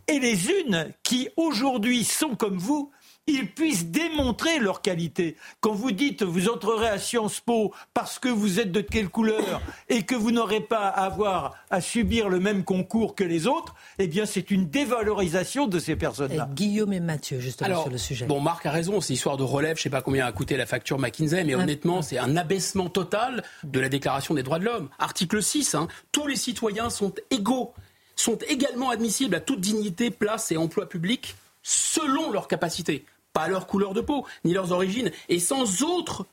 [0.09, 2.91] et les unes qui aujourd'hui sont comme vous
[3.27, 5.37] ils puissent démontrer leur qualité.
[5.61, 9.63] Quand vous dites vous entrerez à Sciences Po parce que vous êtes de quelle couleur
[9.89, 13.75] et que vous n'aurez pas à avoir à subir le même concours que les autres,
[13.99, 16.49] eh bien c'est une dévalorisation de ces personnes-là.
[16.53, 18.27] Guillaume et Mathieu, justement sur le sujet.
[18.27, 20.57] Bon, Marc a raison, c'est histoire de relève, je ne sais pas combien a coûté
[20.57, 24.65] la facture McKinsey, mais honnêtement, c'est un abaissement total de la Déclaration des droits de
[24.65, 24.89] l'homme.
[24.99, 27.73] Article 6, hein, tous les citoyens sont égaux,
[28.17, 33.05] sont également admissibles à toute dignité, place et emploi public selon leurs capacités
[33.35, 36.27] pas leur couleur de peau, ni leurs origines, et sans autre,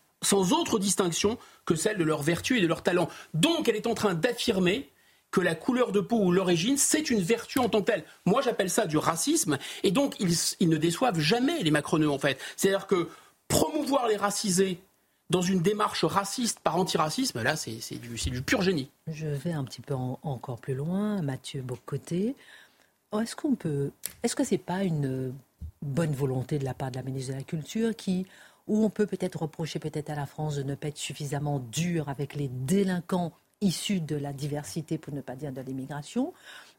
[0.80, 3.10] distinction que celle de leur vertu et de leur talent.
[3.34, 4.89] Donc elle est en train d'affirmer
[5.32, 8.04] que la couleur de peau ou l'origine, c'est une vertu en tant que telle.
[8.26, 12.38] Moi, j'appelle ça du racisme, et donc ils, ne déçoivent jamais les macroneux, en fait.
[12.58, 13.10] C'est-à-dire que
[13.47, 14.80] promouvoir les racisés
[15.30, 18.89] dans une démarche raciste par antiracisme, là, c'est du, pur génie.
[19.08, 22.36] Je vais un petit peu encore plus loin, Mathieu Bocoté.
[23.18, 23.91] Est-ce qu'on peut,
[24.24, 25.34] est-ce que c'est pas une
[25.82, 28.25] bonne volonté de la part de la ministre de la Culture qui
[28.67, 32.09] où on peut peut-être reprocher peut-être à la France de ne pas être suffisamment dur
[32.09, 36.34] avec les délinquants issus de la diversité, pour ne pas dire de l'immigration,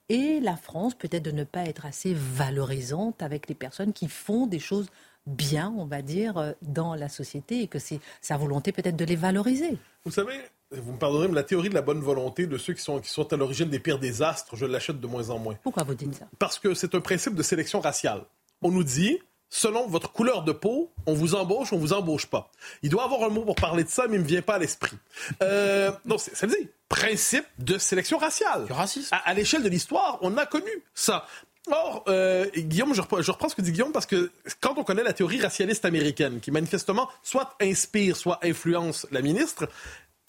[0.09, 4.47] et la France peut-être de ne pas être assez valorisante avec les personnes qui font
[4.47, 4.89] des choses
[5.27, 9.05] bien, on va dire, euh, dans la société, et que c'est sa volonté peut-être de
[9.05, 9.79] les valoriser.
[10.05, 10.35] Vous savez,
[10.73, 13.11] vous me pardonnerez, mais la théorie de la bonne volonté de ceux qui sont, qui
[13.11, 15.55] sont à l'origine des pires désastres, je l'achète de moins en moins.
[15.63, 16.27] Pourquoi vous dites ça?
[16.41, 18.25] Parce que c'est un principe de sélection raciale
[18.63, 22.51] on nous dit, selon votre couleur de peau, on vous embauche, on vous embauche pas.
[22.83, 24.59] Il doit avoir un mot pour parler de ça, mais il me vient pas à
[24.59, 24.97] l'esprit.
[25.43, 28.67] Euh, non, ça veut dire principe de sélection raciale.
[28.67, 29.17] Du racisme.
[29.25, 31.27] À, l'échelle de l'histoire, on a connu ça.
[31.71, 34.85] Or, euh, Guillaume, je reprends, je reprends, ce que dit Guillaume parce que quand on
[34.85, 39.69] connaît la théorie racialiste américaine, qui manifestement soit inspire, soit influence la ministre,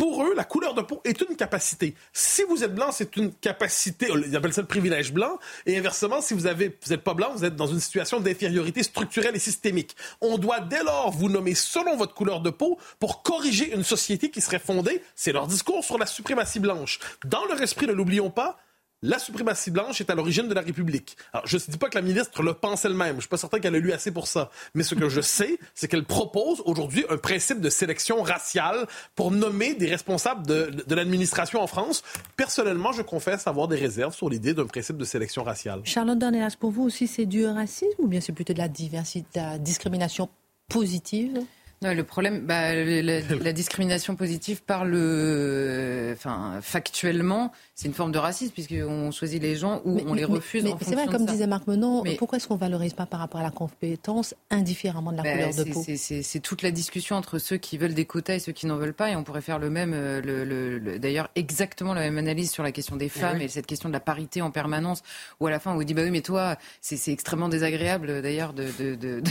[0.04, 1.95] pour eux, la couleur de peau est une capacité.
[2.12, 4.10] Si vous êtes blanc, c'est une capacité.
[4.28, 5.39] Ils appellent ça le privilège blanc.
[5.66, 9.39] Et inversement, si vous n'êtes pas blanc, vous êtes dans une situation d'infériorité structurelle et
[9.39, 9.95] systémique.
[10.20, 14.30] On doit dès lors vous nommer selon votre couleur de peau pour corriger une société
[14.30, 16.99] qui serait fondée, c'est leur discours sur la suprématie blanche.
[17.24, 18.58] Dans leur esprit, ne l'oublions pas,
[19.04, 21.18] la suprématie blanche est à l'origine de la République.
[21.34, 23.10] Alors, je ne dis pas que la ministre le pense elle-même.
[23.10, 24.49] Je ne suis pas certain qu'elle ait lu assez pour ça.
[24.74, 29.30] Mais ce que je sais, c'est qu'elle propose aujourd'hui un principe de sélection raciale pour
[29.30, 32.01] nommer des responsables de, l'administration en France.
[32.38, 35.82] Personnellement, je confesse avoir des réserves sur l'idée d'un principe de sélection raciale.
[35.84, 39.28] Charlotte Dornelas, pour vous aussi, c'est du racisme ou bien c'est plutôt de la diversité,
[39.36, 40.30] de la discrimination
[40.70, 41.43] positive?
[41.84, 48.53] Le problème, bah, la, discrimination positive par le, enfin, factuellement, c'est une forme de racisme
[48.53, 50.63] puisqu'on choisit les gens ou on les refuse.
[50.63, 53.43] Mais, c'est vrai, comme disait Marc Menon, pourquoi est-ce qu'on valorise pas par rapport à
[53.43, 57.57] la compétence indifféremment de la bah, couleur de peau C'est toute la discussion entre ceux
[57.57, 59.69] qui veulent des quotas et ceux qui n'en veulent pas, et on pourrait faire le
[59.69, 63.47] même, euh, le, d'ailleurs exactement la même analyse sur la question des eh femmes et,
[63.47, 65.03] cette question de la parité en permanence,
[65.39, 68.53] où à la fin on vous dit bah oui mais toi c'est extrêmement désagréable d'ailleurs
[68.53, 69.21] de de, de,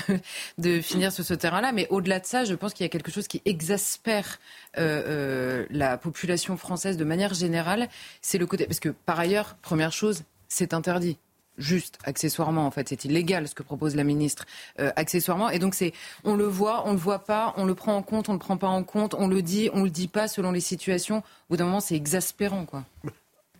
[0.58, 3.10] de, finir sur ce terrain-là, mais au-delà de ça, je pense qu'il y a quelque
[3.10, 4.38] chose qui exaspère
[4.78, 7.88] euh, euh, la population française de manière générale
[8.20, 8.66] c'est le côté.
[8.66, 11.18] Parce que par ailleurs, première chose, c'est interdit.
[11.58, 12.88] Juste accessoirement en fait.
[12.88, 14.46] C'est illégal ce que propose la ministre
[14.80, 15.50] euh, accessoirement.
[15.50, 15.92] Et donc c'est
[16.24, 18.56] on le voit on le voit pas on le prend en compte on le prend
[18.56, 21.18] pas en compte on le dit on le dit pas selon les situations.
[21.18, 22.84] Au bout d'un moment c'est exaspérant quoi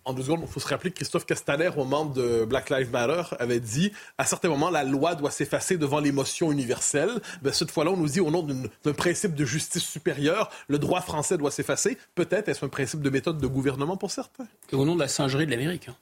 [0.04, 2.90] en deux secondes, il faut se rappeler que Christophe Castaner, au membre de Black Lives
[2.90, 7.20] Matter, avait dit à certains moments la loi doit s'effacer devant l'émotion universelle.
[7.42, 8.46] Ben, cette fois-là, on nous dit au nom
[8.84, 11.98] d'un principe de justice supérieure, le droit français doit s'effacer.
[12.14, 14.46] Peut-être est-ce un principe de méthode de gouvernement pour certains?
[14.72, 15.88] Et au nom de la singerie de l'Amérique.
[15.88, 15.96] Hein.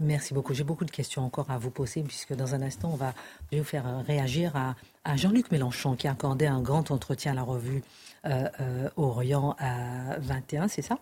[0.00, 0.52] Merci beaucoup.
[0.52, 3.14] J'ai beaucoup de questions encore à vous poser, puisque dans un instant, on va
[3.52, 7.82] vous faire réagir à, Jean-Luc Mélenchon, qui a accordé un grand entretien à la revue
[8.24, 10.98] euh, euh, Orient à 21, c'est ça?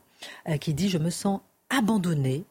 [0.48, 1.40] Euh, Qui dit Je me sens
[1.70, 2.44] abandonné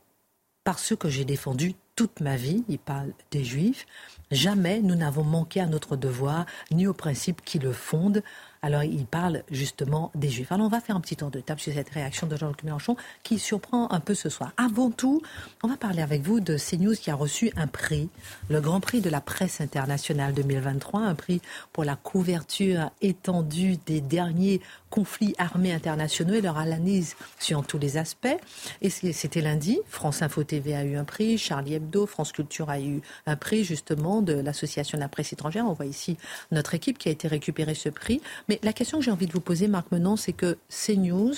[0.64, 3.86] par ceux que j'ai défendus toute ma vie, il parle des juifs,
[4.32, 8.24] jamais nous n'avons manqué à notre devoir ni aux principes qui le fondent.
[8.62, 10.52] Alors il parle justement des Juifs.
[10.52, 12.96] Alors on va faire un petit tour de table sur cette réaction de Jean-Luc Mélenchon
[13.24, 14.52] qui surprend un peu ce soir.
[14.56, 15.22] Avant tout,
[15.64, 18.10] on va parler avec vous de CNews qui a reçu un prix,
[18.50, 21.42] le Grand Prix de la presse internationale 2023, un prix
[21.72, 27.98] pour la couverture étendue des derniers conflits armés internationaux et leur analyse sur tous les
[27.98, 28.28] aspects.
[28.82, 32.80] Et c'était lundi, France Info TV a eu un prix, Charlie Hebdo, France Culture a
[32.80, 35.66] eu un prix justement de l'Association de la presse étrangère.
[35.66, 36.18] On voit ici
[36.52, 38.22] notre équipe qui a été récupérer ce prix.
[38.48, 41.34] Mais la question que j'ai envie de vous poser, Marc Menon, c'est que CNews,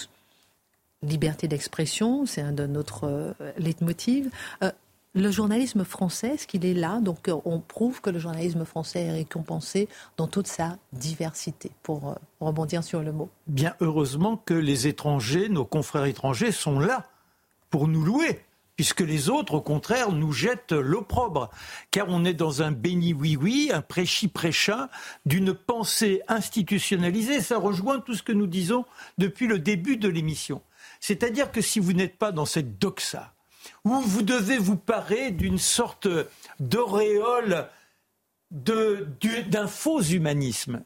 [1.03, 4.29] liberté d'expression, c'est un de notre euh, leitmotiv.
[4.63, 4.71] Euh,
[5.13, 9.03] le journalisme français, est-ce qu'il est là Donc euh, on prouve que le journalisme français
[9.03, 13.29] est récompensé dans toute sa diversité, pour rebondir sur le mot.
[13.47, 17.07] Bien heureusement que les étrangers, nos confrères étrangers, sont là
[17.69, 18.41] pour nous louer
[18.81, 21.51] puisque les autres, au contraire, nous jettent l'opprobre.
[21.91, 24.89] Car on est dans un béni oui-oui, un prêchi-prêcha,
[25.27, 27.41] d'une pensée institutionnalisée.
[27.41, 28.85] Ça rejoint tout ce que nous disons
[29.19, 30.63] depuis le début de l'émission.
[30.99, 33.35] C'est-à-dire que si vous n'êtes pas dans cette doxa,
[33.85, 36.07] où vous devez vous parer d'une sorte
[36.59, 37.67] d'auréole
[38.51, 40.83] d'un faux humanisme,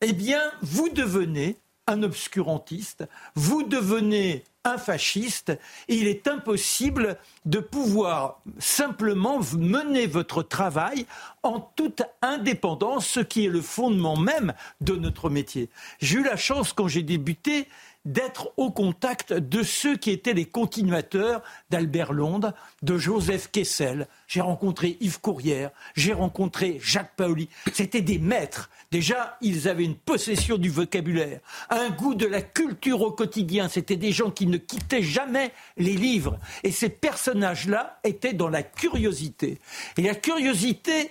[0.00, 5.50] eh bien, vous devenez un obscurantiste, vous devenez un fasciste
[5.88, 11.06] et il est impossible de pouvoir simplement mener votre travail
[11.44, 15.70] en toute indépendance, ce qui est le fondement même de notre métier.
[16.00, 17.68] J'ai eu la chance, quand j'ai débuté,
[18.06, 24.06] d'être au contact de ceux qui étaient les continuateurs d'Albert Londres, de Joseph Kessel.
[24.28, 27.48] J'ai rencontré Yves Courrière, j'ai rencontré Jacques Paoli.
[27.72, 28.70] C'était des maîtres.
[28.92, 33.68] Déjà, ils avaient une possession du vocabulaire, un goût de la culture au quotidien.
[33.68, 36.38] C'était des gens qui ne quittaient jamais les livres.
[36.62, 39.58] Et ces personnages-là étaient dans la curiosité.
[39.96, 41.10] Et la curiosité,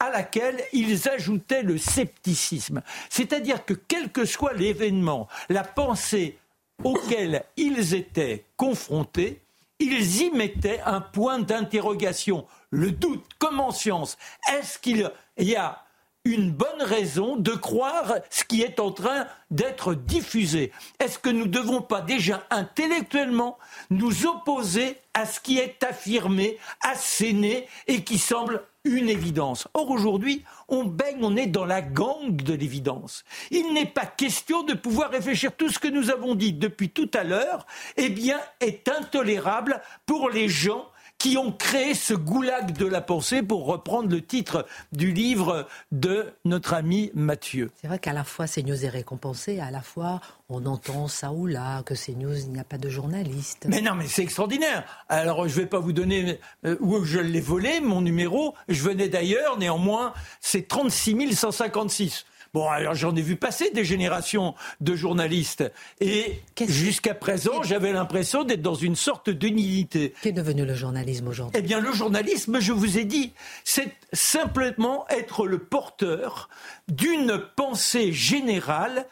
[0.00, 2.82] à laquelle ils ajoutaient le scepticisme.
[3.10, 6.38] C'est-à-dire que quel que soit l'événement, la pensée
[6.82, 9.42] auquel ils étaient confrontés,
[9.78, 14.16] ils y mettaient un point d'interrogation, le doute, comme en science.
[14.52, 15.84] Est-ce qu'il y a
[16.24, 20.70] une bonne raison de croire ce qui est en train d'être diffusé?
[20.98, 26.58] Est-ce que nous ne devons pas déjà intellectuellement nous opposer à ce qui est affirmé,
[26.82, 29.68] asséné et qui semble une évidence.
[29.74, 33.24] Or aujourd'hui, on baigne, on est dans la gangue de l'évidence.
[33.50, 35.52] Il n'est pas question de pouvoir réfléchir.
[35.56, 37.66] Tout ce que nous avons dit depuis tout à l'heure,
[37.96, 40.86] eh bien, est intolérable pour les gens
[41.20, 46.32] qui ont créé ce goulag de la pensée, pour reprendre le titre du livre de
[46.46, 47.70] notre ami Mathieu.
[47.76, 51.46] C'est vrai qu'à la fois CNews est récompensé, à la fois on entend ça ou
[51.46, 53.66] là, que CNews, il n'y a pas de journalistes.
[53.68, 55.04] Mais non, mais c'est extraordinaire.
[55.10, 58.54] Alors, je ne vais pas vous donner euh, où je l'ai volé, mon numéro.
[58.68, 62.24] Je venais d'ailleurs, néanmoins, c'est 36 156.
[62.52, 65.70] Bon, alors j'en ai vu passer des générations de journalistes.
[66.00, 70.14] Et jusqu'à présent, j'avais l'impression d'être dans une sorte d'unité.
[70.22, 71.56] Qu'est devenu le journalisme aujourd'hui?
[71.58, 73.32] Eh bien, le journalisme, je vous ai dit,
[73.62, 76.48] c'est simplement être le porteur
[76.88, 79.06] d'une pensée générale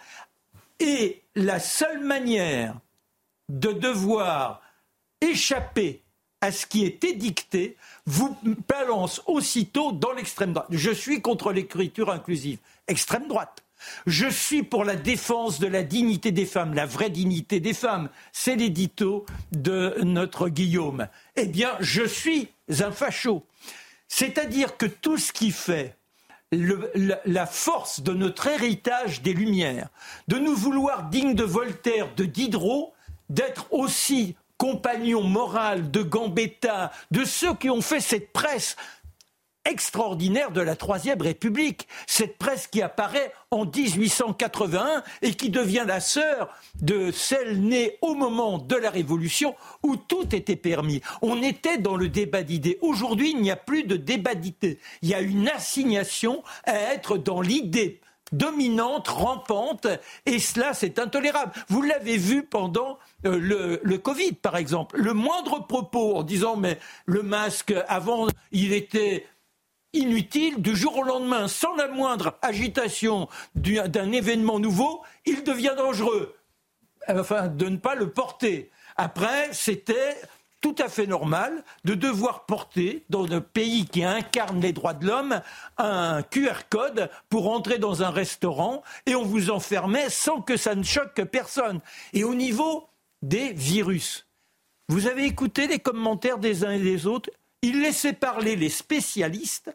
[0.81, 2.75] et la seule manière
[3.49, 4.61] de devoir
[5.21, 6.03] échapper
[6.41, 7.77] à ce qui est édicté
[8.07, 8.37] vous
[8.69, 10.69] balance aussitôt dans l'extrême droite.
[10.71, 12.59] Je suis contre l'écriture inclusive
[12.89, 13.65] extrême droite.
[14.07, 18.09] Je suis pour la défense de la dignité des femmes, la vraie dignité des femmes.
[18.33, 21.09] C'est l'édito de notre Guillaume.
[21.37, 22.49] Eh bien, je suis
[22.81, 23.47] un facho.
[24.09, 25.97] C'est-à-dire que tout ce qui fait
[26.51, 29.89] la, force de notre héritage des Lumières,
[30.29, 32.95] de nous vouloir dignes de Voltaire, de Diderot,
[33.29, 38.77] d'être aussi compagnons moral de Gambetta, de ceux qui ont fait cette presse
[39.65, 41.89] extraordinaire de la Troisième République.
[42.07, 46.49] Cette presse qui apparaît en 1881 et qui devient la sœur
[46.81, 51.01] de celle née au moment de la Révolution où tout était permis.
[51.23, 52.79] On était dans le débat d'idées.
[52.81, 54.79] Aujourd'hui, il n'y a plus de débat d'idées.
[55.03, 58.01] Il y a une assignation à être dans l'idée
[58.33, 59.87] dominante, rampante,
[60.27, 61.53] et cela, c'est intolérable.
[61.69, 64.99] Vous l'avez vu pendant euh, le, le, Covid, par exemple.
[64.99, 69.25] Le moindre propos en disant, mais le masque, avant, il était
[69.99, 76.35] inutile, du jour au lendemain, sans la moindre agitation d'un événement nouveau, il devient dangereux.
[77.09, 78.71] Enfin, de ne pas le porter.
[78.97, 80.17] Après, c'était
[80.61, 85.07] tout à fait normal de devoir porter, dans un pays qui incarne les droits de
[85.07, 85.41] l'homme,
[85.77, 90.75] un QR code pour entrer dans un restaurant et on vous enfermait sans que ça
[90.75, 91.81] ne choque personne.
[92.13, 92.89] Et au niveau
[93.23, 94.27] des virus,
[94.89, 97.31] vous avez écouté les commentaires des uns et des autres
[97.63, 99.75] il laissait parler les spécialistes.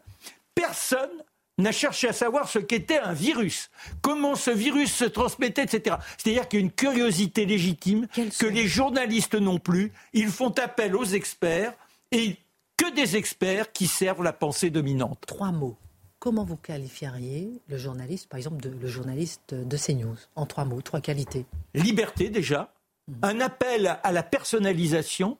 [0.54, 1.10] Personne
[1.58, 3.70] n'a cherché à savoir ce qu'était un virus,
[4.02, 5.96] comment ce virus se transmettait, etc.
[6.18, 8.08] C'est-à-dire qu'il y a une curiosité légitime
[8.38, 9.92] que les journalistes n'ont plus.
[10.12, 11.74] Ils font appel aux experts
[12.10, 12.36] et
[12.76, 15.22] que des experts qui servent la pensée dominante.
[15.26, 15.76] Trois mots.
[16.18, 21.00] Comment vous qualifieriez le journaliste, par exemple, le journaliste de CNews, en trois mots, trois
[21.00, 21.44] qualités?
[21.74, 22.72] Liberté déjà,
[23.08, 23.14] hmm.
[23.22, 25.38] un appel à la personnalisation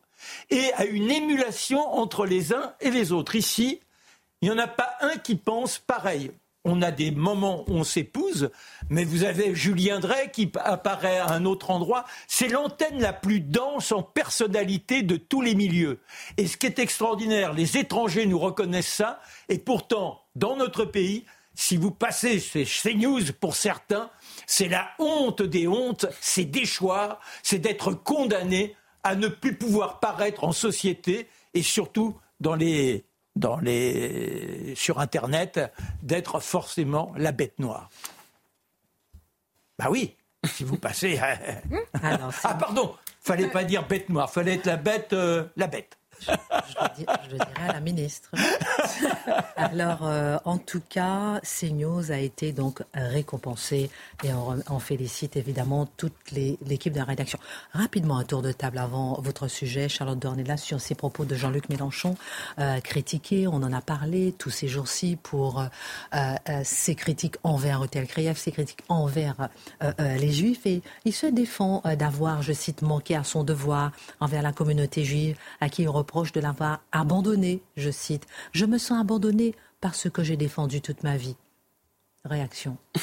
[0.50, 3.34] et à une émulation entre les uns et les autres.
[3.34, 3.80] Ici,
[4.40, 6.30] il n'y en a pas un qui pense pareil.
[6.66, 8.50] On a des moments où on s'épouse,
[8.88, 12.06] mais vous avez Julien Drey qui apparaît à un autre endroit.
[12.26, 16.00] C'est l'antenne la plus dense en personnalité de tous les milieux.
[16.38, 21.26] Et ce qui est extraordinaire, les étrangers nous reconnaissent ça, et pourtant, dans notre pays,
[21.54, 24.10] si vous passez ces news pour certains,
[24.46, 28.74] c'est la honte des hontes, c'est déchoir, c'est d'être condamné
[29.04, 33.04] à ne plus pouvoir paraître en société et surtout dans les
[33.36, 35.60] dans les, sur Internet
[36.02, 37.90] d'être forcément la bête noire.
[39.76, 41.18] Bah oui, si vous passez.
[42.02, 45.98] ah, ah pardon, fallait pas dire bête noire, fallait être la bête, euh, la bête
[46.20, 48.30] je, le dirais à la ministre.
[49.56, 53.90] Alors, euh, en tout cas, CNews a été donc récompensé
[54.22, 57.38] et on, félicite évidemment toute l'équipe de la rédaction.
[57.72, 61.68] Rapidement, un tour de table avant votre sujet, Charlotte Dornella, sur ces propos de Jean-Luc
[61.68, 62.16] Mélenchon,
[62.58, 65.62] euh, critiqué, on en a parlé tous ces jours-ci pour
[66.14, 66.34] euh,
[66.64, 69.48] ses critiques envers Hôtel Krief, ses critiques envers
[69.98, 74.52] les Juifs et il se défend d'avoir, je cite, manqué à son devoir envers la
[74.52, 78.26] communauté juive à qui il reproche de l'avoir abandonné, je cite.
[78.52, 81.36] Je me sens abandonné par ce que j'ai défendu toute ma vie.
[82.24, 82.76] Réaction.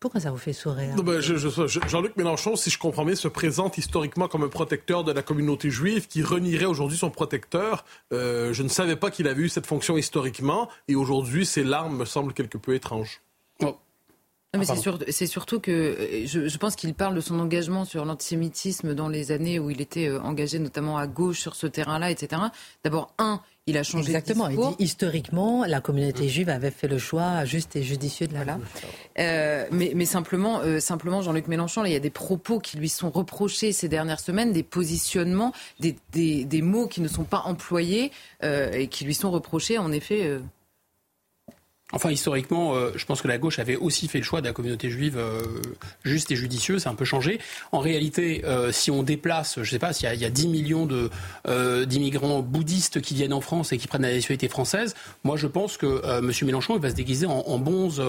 [0.00, 4.26] Pourquoi ça vous fait sourire ben, Jean-Luc Mélenchon, si je comprends bien, se présente historiquement
[4.26, 7.84] comme un protecteur de la communauté juive qui renierait aujourd'hui son protecteur.
[8.12, 11.98] Euh, je ne savais pas qu'il avait eu cette fonction historiquement et aujourd'hui, ses larmes
[11.98, 13.22] me semblent quelque peu étranges.
[13.62, 13.76] Oh.
[14.58, 14.66] Mais
[15.08, 19.32] c'est, surtout que euh, je, pense qu'il parle de son engagement sur l'antisémitisme dans les
[19.32, 22.42] années où il était euh, engagé notamment à gauche sur ce terrain-là, etc.
[22.84, 24.44] D'abord, un, il a changé Exactement.
[24.44, 24.68] de discours.
[24.72, 28.44] Il dit historiquement, la communauté juive avait fait le choix juste et judicieux de la
[28.44, 28.58] voilà.
[29.18, 33.08] Euh, mais, mais, simplement, simplement Jean-Luc Mélenchon, il y a des propos qui lui sont
[33.08, 38.10] reprochés ces dernières semaines, des positionnements, des, des, des mots qui ne sont pas employés
[38.42, 40.40] et qui lui sont reprochés, en effet.
[41.92, 44.52] Enfin, historiquement, euh, je pense que la gauche avait aussi fait le choix de la
[44.52, 45.42] communauté juive euh,
[46.04, 46.82] juste et judicieuse.
[46.82, 47.38] C'est un peu changé.
[47.70, 50.88] En réalité, euh, si on déplace, je ne sais pas, s'il y, a 10 millions
[51.86, 55.76] d'immigrants bouddhistes qui viennent en France et qui prennent la nationalité française, moi, je pense
[55.76, 56.32] que M.
[56.46, 58.02] Mélenchon il va se déguiser en, en bonze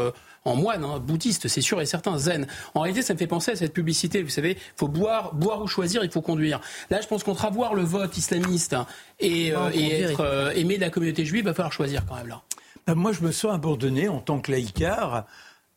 [0.46, 2.48] en moine, hein, bouddhiste, c'est sûr et certain, zen.
[2.74, 4.22] En réalité, ça me fait penser à cette publicité.
[4.22, 6.60] Vous savez, il faut boire, boire ou choisir, il faut conduire.
[6.90, 8.76] Là, je pense qu'entre avoir le vote islamiste
[9.22, 12.42] et, être aimé de la communauté juive, il va falloir choisir quand même là.
[12.86, 15.26] Ben, moi, je me sens abandonné en tant que laïcard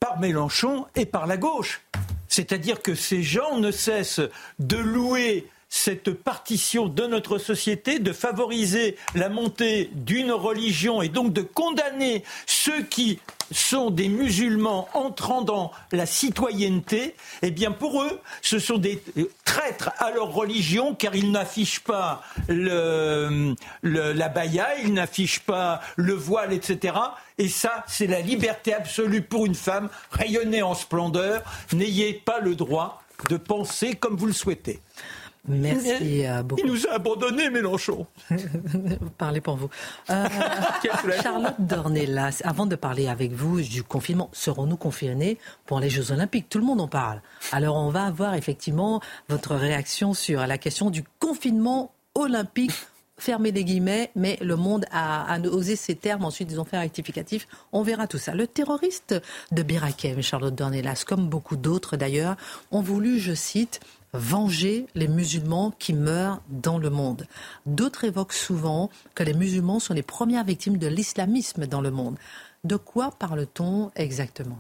[0.01, 1.83] par Mélenchon et par la gauche.
[2.29, 4.21] C'est-à-dire que ces gens ne cessent
[4.59, 11.33] de louer cette partition de notre société, de favoriser la montée d'une religion et donc
[11.33, 13.19] de condamner ceux qui
[13.53, 19.03] sont des musulmans entrant dans la citoyenneté, eh bien pour eux, ce sont des
[19.45, 26.53] traîtres à leur religion car ils n'affichent pas la baya, ils n'affichent pas le voile,
[26.53, 26.95] etc.
[27.39, 31.43] Et ça, c'est la liberté absolue pour une femme, rayonner en splendeur.
[31.73, 34.81] N'ayez pas le droit de penser comme vous le souhaitez.
[35.49, 36.63] Merci euh, beaucoup.
[36.65, 38.07] Il nous a abandonnés, Mélenchon.
[39.19, 39.69] Parlez pour vous.
[40.11, 40.27] Euh,
[41.23, 46.49] Charlotte Dornelas, avant de parler avec vous du confinement, serons-nous confinés pour les Jeux Olympiques?
[46.49, 47.21] Tout le monde en parle.
[47.53, 52.73] Alors on va avoir effectivement votre réaction sur la question du confinement olympique
[53.19, 56.25] fermez les guillemets, mais le monde a, osé ces termes.
[56.25, 57.49] Ensuite, ils ont fait un rectificatif.
[57.73, 58.35] On verra tout ça.
[58.35, 59.15] Le terroriste
[59.53, 62.37] de Birakem, Charlotte Dornelas, comme beaucoup d'autres d'ailleurs,
[62.71, 63.81] ont voulu, je cite,
[64.17, 67.27] venger les musulmans qui meurent dans le monde.
[67.67, 72.17] D'autres évoquent souvent que les musulmans sont les premières victimes de l'islamisme dans le monde.
[72.65, 74.59] De quoi parle-t-on exactement?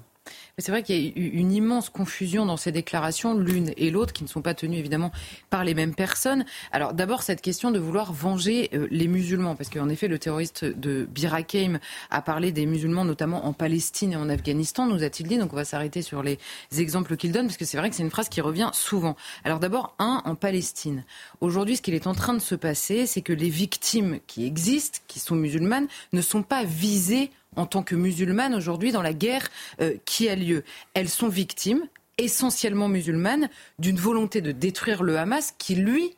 [0.58, 4.14] C'est vrai qu'il y a eu une immense confusion dans ces déclarations, l'une et l'autre,
[4.14, 5.12] qui ne sont pas tenues évidemment
[5.50, 6.46] par les mêmes personnes.
[6.72, 10.64] Alors d'abord, cette question de vouloir venger euh, les musulmans, parce qu'en effet, le terroriste
[10.64, 11.78] de Birakeim
[12.08, 15.36] a parlé des musulmans, notamment en Palestine et en Afghanistan, nous a-t-il dit.
[15.36, 16.38] Donc on va s'arrêter sur les
[16.78, 19.14] exemples qu'il donne, parce que c'est vrai que c'est une phrase qui revient souvent.
[19.44, 21.04] Alors d'abord, un, en Palestine.
[21.42, 25.00] Aujourd'hui, ce qu'il est en train de se passer, c'est que les victimes qui existent,
[25.06, 29.48] qui sont musulmanes, ne sont pas visées en tant que musulmanes aujourd'hui dans la guerre
[29.80, 30.64] euh, qui a lieu.
[30.94, 31.86] Elles sont victimes,
[32.18, 33.48] essentiellement musulmanes,
[33.78, 36.14] d'une volonté de détruire le Hamas qui, lui,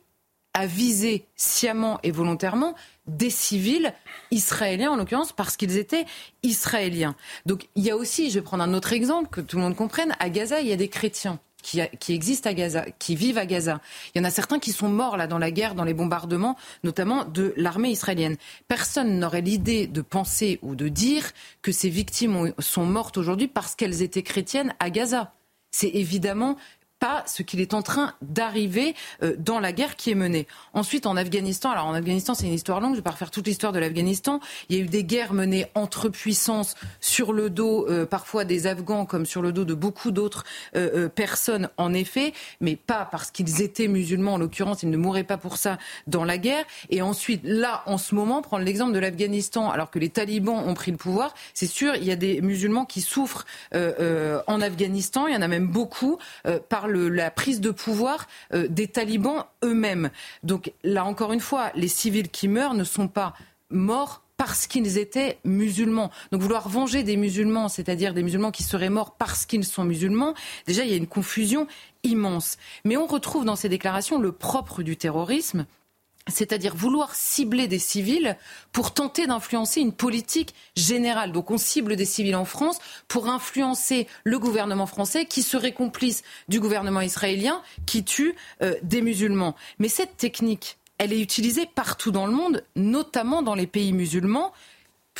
[0.53, 2.75] a visé sciemment et volontairement
[3.07, 3.93] des civils
[4.31, 6.05] israéliens, en l'occurrence, parce qu'ils étaient
[6.43, 7.15] israéliens.
[7.45, 9.75] Donc il y a aussi, je vais prendre un autre exemple, que tout le monde
[9.75, 11.39] comprenne, à Gaza, il y a des chrétiens.
[11.61, 11.81] Qui,
[12.13, 13.81] existent à Gaza, qui vivent à Gaza.
[14.13, 16.55] Il y en a certains qui sont morts là dans la guerre, dans les bombardements,
[16.83, 18.37] notamment de l'armée israélienne.
[18.67, 21.31] Personne n'aurait l'idée de penser ou de dire
[21.61, 25.33] que ces victimes sont mortes aujourd'hui parce qu'elles étaient chrétiennes à Gaza.
[25.71, 26.57] C'est évidemment
[26.99, 28.93] pas ce qu'il est en train d'arriver
[29.23, 30.47] euh, dans la guerre qui est menée.
[30.73, 33.31] Ensuite, en Afghanistan, alors en Afghanistan, c'est une histoire longue, je ne vais pas refaire
[33.31, 34.39] toute l'histoire de l'Afghanistan.
[34.67, 38.67] Il y a eu des guerres menées entre puissances sur le dos, euh, parfois des
[38.67, 40.43] Afghans, comme sur le dos de beaucoup d'autres
[40.75, 45.23] euh, personnes, en effet, mais pas parce qu'ils étaient musulmans, en l'occurrence, ils ne mouraient
[45.23, 45.77] pas pour ça
[46.07, 46.65] dans la guerre.
[46.89, 50.73] Et ensuite, là, en ce moment, prendre l'exemple de l'Afghanistan, alors que les talibans ont
[50.73, 55.33] pris le pouvoir, c'est sûr, il y a des musulmans qui souffrent en Afghanistan, il
[55.33, 56.17] y en a même beaucoup,
[56.67, 60.09] par la prise de pouvoir euh, des talibans eux-mêmes.
[60.43, 63.33] Donc là encore une fois, les civils qui meurent ne sont pas
[63.69, 66.11] morts parce qu'ils étaient musulmans.
[66.31, 70.33] Donc vouloir venger des musulmans, c'est-à-dire des musulmans qui seraient morts parce qu'ils sont musulmans,
[70.65, 71.67] déjà il y a une confusion
[72.03, 72.57] immense.
[72.85, 75.65] Mais on retrouve dans ces déclarations le propre du terrorisme,
[76.27, 78.37] c'est-à-dire vouloir cibler des civils
[78.71, 81.31] pour tenter d'influencer une politique générale.
[81.31, 86.23] Donc on cible des civils en France pour influencer le gouvernement français qui serait complice
[86.47, 89.55] du gouvernement israélien qui tue euh, des musulmans.
[89.79, 94.51] Mais cette technique, elle est utilisée partout dans le monde, notamment dans les pays musulmans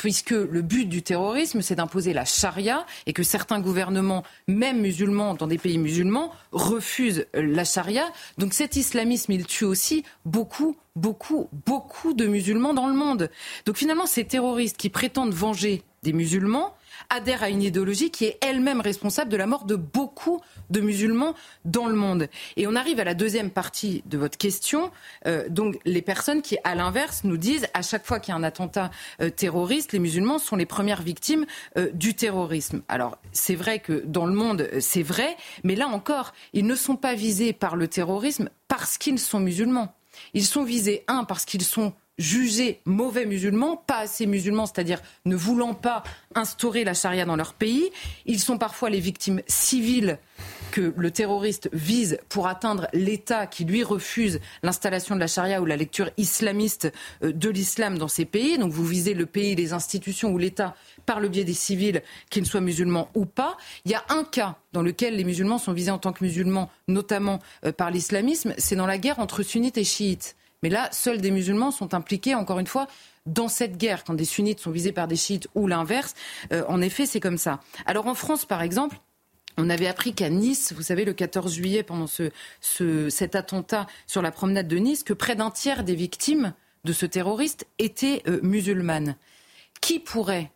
[0.00, 5.34] puisque le but du terrorisme, c'est d'imposer la charia et que certains gouvernements, même musulmans,
[5.34, 8.10] dans des pays musulmans, refusent la charia.
[8.38, 13.28] Donc cet islamisme, il tue aussi beaucoup, beaucoup, beaucoup de musulmans dans le monde.
[13.66, 16.74] Donc finalement, ces terroristes qui prétendent venger des musulmans,
[17.08, 20.40] adhère à une idéologie qui est elle-même responsable de la mort de beaucoup
[20.70, 21.34] de musulmans
[21.64, 22.28] dans le monde.
[22.56, 24.90] Et on arrive à la deuxième partie de votre question.
[25.26, 28.38] Euh, donc les personnes qui, à l'inverse, nous disent à chaque fois qu'il y a
[28.38, 28.90] un attentat
[29.20, 31.46] euh, terroriste, les musulmans sont les premières victimes
[31.76, 32.82] euh, du terrorisme.
[32.88, 36.96] Alors c'est vrai que dans le monde, c'est vrai, mais là encore, ils ne sont
[36.96, 39.94] pas visés par le terrorisme parce qu'ils sont musulmans.
[40.34, 45.34] Ils sont visés, un, parce qu'ils sont jugés mauvais musulmans, pas assez musulmans, c'est-à-dire ne
[45.34, 46.02] voulant pas
[46.34, 47.90] instaurer la charia dans leur pays.
[48.26, 50.18] Ils sont parfois les victimes civiles
[50.70, 55.66] que le terroriste vise pour atteindre l'État qui lui refuse l'installation de la charia ou
[55.66, 56.92] la lecture islamiste
[57.24, 58.58] euh, de l'islam dans ces pays.
[58.58, 62.46] Donc vous visez le pays, les institutions ou l'État par le biais des civils, qu'ils
[62.46, 63.56] soient musulmans ou pas.
[63.84, 66.70] Il y a un cas dans lequel les musulmans sont visés en tant que musulmans,
[66.86, 70.36] notamment euh, par l'islamisme, c'est dans la guerre entre sunnites et chiites.
[70.62, 72.86] Mais là, seuls des musulmans sont impliqués, encore une fois,
[73.26, 76.14] dans cette guerre, quand des sunnites sont visés par des chiites ou l'inverse.
[76.52, 77.60] Euh, en effet, c'est comme ça.
[77.86, 78.98] Alors en France, par exemple,
[79.56, 82.30] on avait appris qu'à Nice, vous savez, le 14 juillet, pendant ce,
[83.08, 86.54] cet attentat sur la promenade de Nice, que près d'un tiers des victimes
[86.84, 89.16] de ce terroriste étaient euh, musulmanes.
[89.80, 90.50] Qui pourrait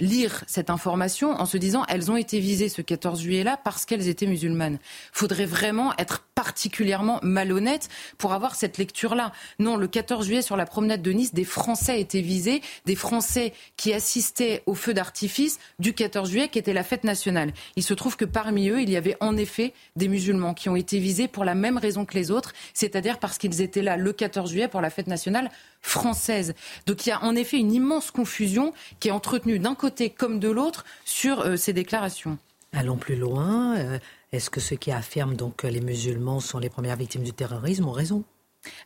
[0.00, 4.08] lire cette information en se disant elles ont été visées ce 14 juillet-là parce qu'elles
[4.08, 4.78] étaient musulmanes.
[5.12, 7.88] Faudrait vraiment être particulièrement malhonnête
[8.18, 9.32] pour avoir cette lecture-là.
[9.58, 13.52] Non, le 14 juillet sur la promenade de Nice, des Français étaient visés, des Français
[13.76, 17.52] qui assistaient au feu d'artifice du 14 juillet qui était la fête nationale.
[17.76, 20.76] Il se trouve que parmi eux, il y avait en effet des musulmans qui ont
[20.76, 24.12] été visés pour la même raison que les autres, c'est-à-dire parce qu'ils étaient là le
[24.12, 25.50] 14 juillet pour la fête nationale
[25.80, 26.54] française.
[26.86, 30.38] Donc il y a en effet une immense confusion qui est entretenue d'un côté comme
[30.38, 32.38] de l'autre sur euh, ces déclarations.
[32.72, 33.76] Allons plus loin.
[33.78, 33.98] Euh,
[34.32, 37.86] est-ce que ceux qui affirment donc que les musulmans sont les premières victimes du terrorisme
[37.86, 38.24] ont raison?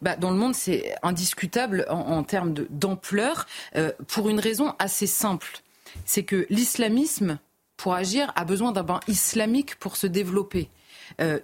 [0.01, 5.63] Bah, dans le monde, c'est indiscutable en, termes d'ampleur, euh, pour une raison assez simple.
[6.05, 7.39] C'est que l'islamisme,
[7.77, 10.71] pour agir, a besoin d'un bain islamique pour se développer.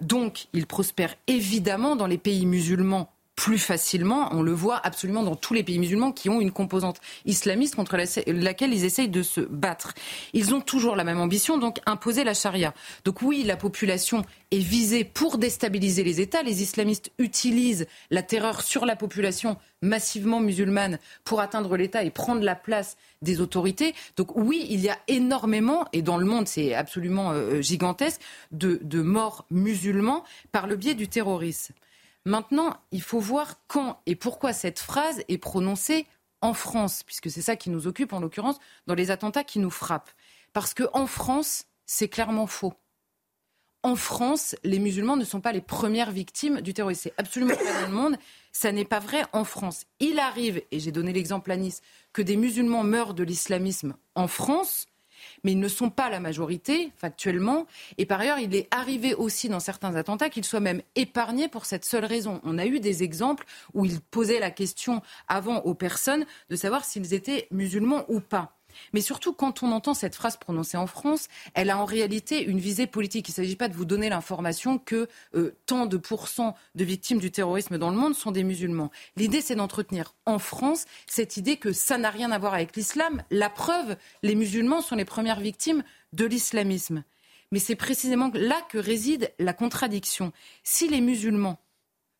[0.01, 4.29] donc, il prospère évidemment dans les pays musulmans plus facilement.
[4.33, 7.97] On le voit absolument dans tous les pays musulmans qui ont une composante islamiste contre
[8.27, 9.95] laquelle ils essayent de se battre.
[10.33, 12.75] Ils ont toujours la même ambition, donc imposer la charia.
[13.03, 16.43] Donc oui, la population est visée pour déstabiliser les États.
[16.43, 22.43] Les islamistes utilisent la terreur sur la population massivement musulmane pour atteindre l'État et prendre
[22.43, 23.95] la place des autorités.
[24.17, 28.21] Donc oui, il y a énormément, et dans le monde c'est absolument euh, gigantesque,
[28.51, 31.73] de, de morts musulmans par le biais du terrorisme.
[32.25, 36.05] Maintenant, il faut voir quand et pourquoi cette phrase est prononcée
[36.41, 39.69] en France, puisque c'est ça qui nous occupe en l'occurrence dans les attentats qui nous
[39.69, 40.11] frappent.
[40.53, 42.73] Parce qu'en France, c'est clairement faux.
[43.83, 47.01] En France, les musulmans ne sont pas les premières victimes du terrorisme.
[47.03, 48.15] C'est absolument pas dans le monde.
[48.51, 49.85] Ça n'est pas vrai en France.
[49.99, 51.81] Il arrive, et j'ai donné l'exemple à Nice,
[52.13, 54.85] que des musulmans meurent de l'islamisme en France,
[55.43, 57.67] mais ils ne sont pas la majorité, factuellement.
[57.97, 61.65] Et par ailleurs, il est arrivé aussi dans certains attentats qu'ils soient même épargnés pour
[61.65, 62.41] cette seule raison.
[62.43, 66.85] On a eu des exemples où ils posaient la question avant aux personnes de savoir
[66.85, 68.60] s'ils étaient musulmans ou pas.
[68.93, 72.59] Mais surtout, quand on entend cette phrase prononcée en France, elle a en réalité une
[72.59, 73.29] visée politique.
[73.29, 77.19] Il ne s'agit pas de vous donner l'information que euh, tant de pourcents de victimes
[77.19, 78.91] du terrorisme dans le monde sont des musulmans.
[79.15, 83.23] L'idée, c'est d'entretenir en France cette idée que ça n'a rien à voir avec l'islam.
[83.31, 87.03] La preuve, les musulmans sont les premières victimes de l'islamisme.
[87.51, 90.31] Mais c'est précisément là que réside la contradiction.
[90.63, 91.59] Si les musulmans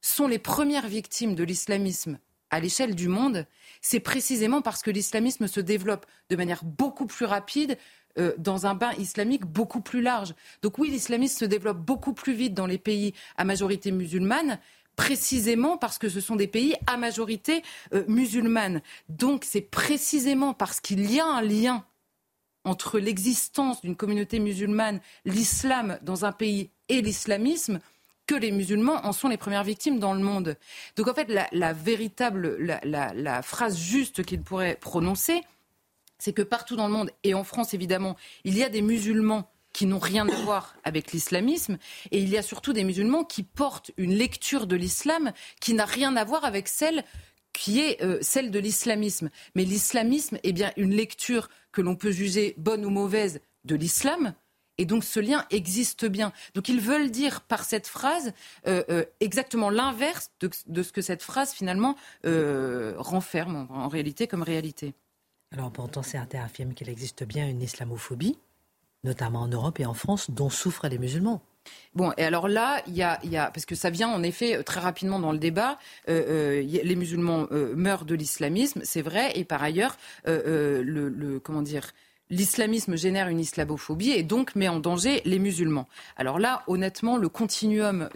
[0.01, 2.19] sont les premières victimes de l'islamisme
[2.51, 3.47] à l'échelle du monde,
[3.81, 7.77] c'est précisément parce que l'islamisme se développe de manière beaucoup plus rapide
[8.19, 10.35] euh, dans un bain islamique beaucoup plus large.
[10.61, 14.59] Donc oui, l'islamisme se développe beaucoup plus vite dans les pays à majorité musulmane,
[14.97, 18.81] précisément parce que ce sont des pays à majorité euh, musulmane.
[19.07, 21.85] Donc c'est précisément parce qu'il y a un lien
[22.63, 27.79] entre l'existence d'une communauté musulmane, l'islam dans un pays et l'islamisme
[28.27, 30.55] que les musulmans en sont les premières victimes dans le monde.
[30.95, 35.41] Donc en fait, la, véritable, la, phrase juste qu'il pourrait prononcer,
[36.17, 39.49] c'est que partout dans le monde, et en France évidemment, il y a des musulmans
[39.73, 41.77] qui n'ont rien à voir avec l'islamisme,
[42.11, 45.85] et il y a surtout des musulmans qui portent une lecture de l'islam qui n'a
[45.85, 47.03] rien à voir avec celle
[47.53, 49.29] qui est euh, celle de l'islamisme.
[49.55, 54.33] Mais l'islamisme est bien une lecture que l'on peut juger bonne ou mauvaise de l'islam,
[54.77, 56.31] et donc ce lien existe bien.
[56.55, 58.33] Donc ils veulent dire par cette phrase
[58.67, 61.95] euh, euh, exactement l'inverse de, ce que cette phrase finalement
[62.25, 64.93] euh, renferme en, réalité comme réalité.
[65.51, 68.37] Alors pourtant certains affirment qu'il existe bien une islamophobie,
[69.03, 71.41] notamment en Europe et en France, dont souffrent les musulmans.
[71.93, 73.19] Bon, et alors là, il y a,
[73.51, 78.15] parce que ça vient en effet très rapidement dans le débat, les musulmans meurent de
[78.15, 79.95] l'islamisme, c'est vrai, et par ailleurs,
[80.25, 81.91] le, comment dire,
[82.31, 85.87] l'islamisme génère une islamophobie et donc met en danger les musulmans.
[86.17, 88.09] Alors là, honnêtement, le continuum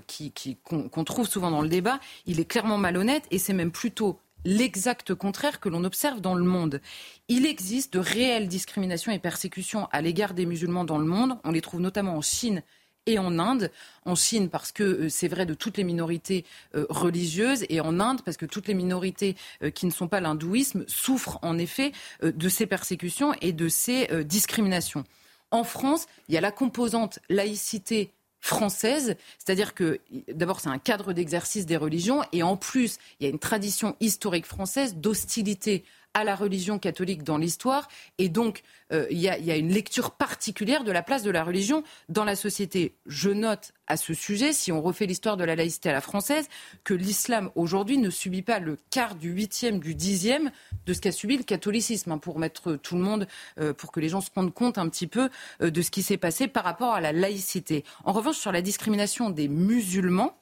[0.63, 5.13] qu'on trouve souvent dans le débat, il est clairement malhonnête et c'est même plutôt l'exact
[5.13, 6.79] contraire que l'on observe dans le monde.
[7.27, 11.37] Il existe de réelles discriminations et persécutions à l'égard des musulmans dans le monde.
[11.43, 12.63] On les trouve notamment en Chine
[13.05, 13.71] et en Inde.
[14.05, 16.45] En Chine, parce que euh, c'est vrai de toutes les minorités
[16.75, 20.19] euh, religieuses, et en Inde, parce que toutes les minorités euh, qui ne sont pas
[20.19, 21.91] l'hindouisme souffrent en effet
[22.21, 25.03] de ces persécutions et de ces discriminations.
[25.51, 29.99] En France, il y a la composante laïcité française, c'est-à-dire que
[30.31, 33.95] d'abord c'est un cadre d'exercice des religions et en plus il y a une tradition
[33.99, 35.83] historique française d'hostilité
[36.15, 37.87] à la religion catholique dans l'histoire.
[38.17, 38.63] Et donc,
[38.93, 42.35] euh, il y, a une lecture particulière de la place de la religion dans la
[42.35, 42.95] société.
[43.05, 46.47] Je note à ce sujet, si on refait l'histoire de la laïcité à la française,
[46.83, 50.51] que l'islam aujourd'hui ne subit pas le quart du huitième, du dixième
[50.85, 53.27] de ce qu'a subi le catholicisme, hein, pour mettre tout le monde,
[53.59, 55.29] euh, pour que les gens se rendent compte un petit peu
[55.61, 57.83] euh, de ce qui s'est passé par rapport à la laïcité.
[58.05, 60.37] En revanche, sur la discrimination des musulmans,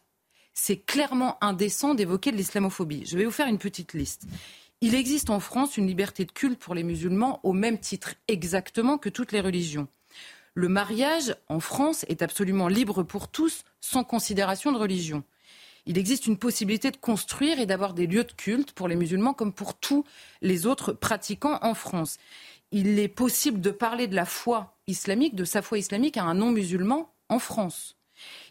[0.54, 3.06] c'est clairement indécent d'évoquer de l'islamophobie.
[3.08, 4.28] Je vais vous faire une petite liste.
[4.86, 8.98] Il existe en France une liberté de culte pour les musulmans au même titre exactement
[8.98, 9.88] que toutes les religions.
[10.56, 15.24] Le mariage en France est absolument libre pour tous, sans considération de religion.
[15.86, 19.34] Il existe une possibilité de construire et d'avoir des lieux de culte pour les musulmans
[19.34, 20.04] comme pour tous
[20.42, 22.18] les autres pratiquants en France.
[22.74, 26.34] Il est possible de parler de la foi islamique, de sa foi islamique à un
[26.34, 27.96] non-musulman en France.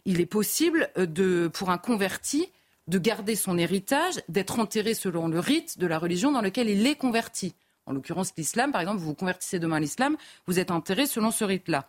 [0.06, 2.48] Il est possible de, pour un converti
[2.88, 6.86] de garder son héritage, d'être enterré selon le rite de la religion dans lequel il
[6.86, 7.54] est converti.
[7.86, 10.16] En l'occurrence, l'islam, par exemple, vous vous convertissez demain à l'islam,
[10.46, 11.88] vous êtes enterré selon ce rite-là.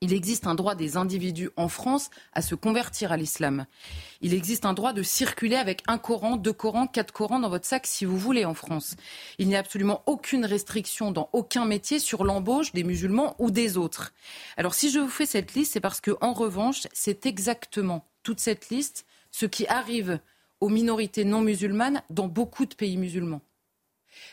[0.00, 3.66] Il existe un droit des individus en France à se convertir à l'islam.
[4.20, 7.66] Il existe un droit de circuler avec un Coran, deux Corans, quatre Corans dans votre
[7.66, 8.96] sac si vous voulez en France.
[9.38, 13.76] Il n'y a absolument aucune restriction dans aucun métier sur l'embauche des musulmans ou des
[13.76, 14.12] autres.
[14.56, 18.70] Alors si je vous fais cette liste, c'est parce que revanche, c'est exactement toute cette
[18.70, 20.20] liste ce qui arrive
[20.60, 23.40] aux minorités non musulmanes dans beaucoup de pays musulmans.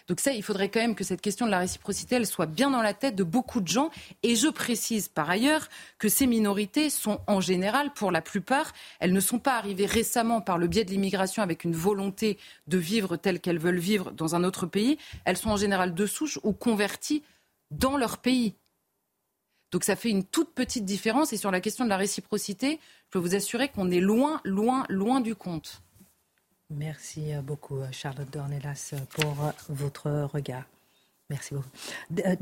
[0.07, 2.69] Donc ça, il faudrait quand même que cette question de la réciprocité, elle soit bien
[2.69, 3.89] dans la tête de beaucoup de gens.
[4.23, 9.13] Et je précise par ailleurs que ces minorités sont en général, pour la plupart, elles
[9.13, 12.37] ne sont pas arrivées récemment par le biais de l'immigration avec une volonté
[12.67, 14.97] de vivre telle qu'elles veulent vivre dans un autre pays.
[15.25, 17.23] Elles sont en général de souche ou converties
[17.71, 18.53] dans leur pays.
[19.71, 21.31] Donc ça fait une toute petite différence.
[21.33, 22.79] Et sur la question de la réciprocité,
[23.09, 25.81] je peux vous assurer qu'on est loin, loin, loin du compte.
[26.69, 29.33] Merci beaucoup, Charlotte Dornelas, pour
[29.69, 30.65] votre regard.
[31.31, 31.69] Merci beaucoup.
[32.19, 32.35] Euh,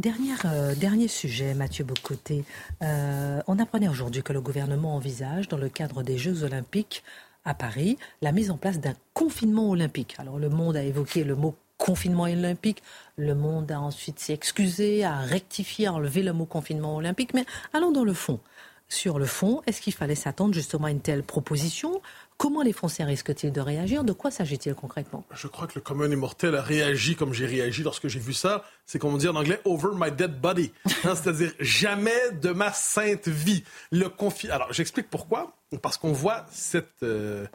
[0.46, 2.44] euh, dernier sujet, Mathieu Bocoté.
[2.82, 7.02] Euh, on apprenait aujourd'hui que le gouvernement envisage, dans le cadre des Jeux Olympiques
[7.46, 10.16] à Paris, la mise en place d'un confinement olympique.
[10.20, 12.84] Alors le monde a évoqué le mot confinement olympique.
[13.16, 17.34] Le monde a ensuite s'est excusé, a rectifié, a enlevé le mot confinement olympique.
[17.34, 18.42] Mais allons dans le fond.
[18.90, 22.02] Sur le fond, est-ce qu'il fallait s'attendre justement à une telle proposition?
[22.38, 24.04] Comment les Français risquent-ils de réagir?
[24.04, 25.26] De quoi s'agit-il concrètement?
[25.34, 28.64] Je crois que le commun immortel a réagi comme j'ai réagi lorsque j'ai vu ça.
[28.86, 30.72] C'est comme on dit en anglais, over my dead body.
[31.04, 33.64] Hein, c'est-à-dire jamais de ma sainte vie.
[33.92, 34.50] Le confi...
[34.50, 35.54] Alors, j'explique pourquoi.
[35.82, 37.04] Parce qu'on voit cette...
[37.04, 37.46] Euh,